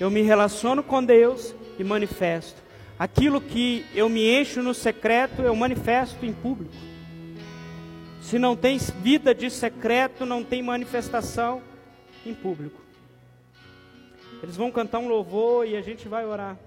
Eu 0.00 0.10
me 0.10 0.22
relaciono 0.22 0.82
com 0.82 1.04
Deus 1.04 1.54
e 1.78 1.84
manifesto. 1.84 2.62
Aquilo 2.98 3.40
que 3.40 3.84
eu 3.94 4.08
me 4.08 4.40
encho 4.40 4.62
no 4.62 4.72
secreto, 4.72 5.42
eu 5.42 5.54
manifesto 5.54 6.24
em 6.24 6.32
público. 6.32 6.74
Se 8.20 8.38
não 8.38 8.56
tem 8.56 8.78
vida 8.78 9.34
de 9.34 9.50
secreto, 9.50 10.24
não 10.24 10.42
tem 10.42 10.62
manifestação 10.62 11.62
em 12.28 12.34
público. 12.34 12.80
Eles 14.42 14.56
vão 14.56 14.70
cantar 14.70 14.98
um 14.98 15.08
louvor 15.08 15.66
e 15.66 15.76
a 15.76 15.80
gente 15.80 16.08
vai 16.08 16.24
orar. 16.26 16.58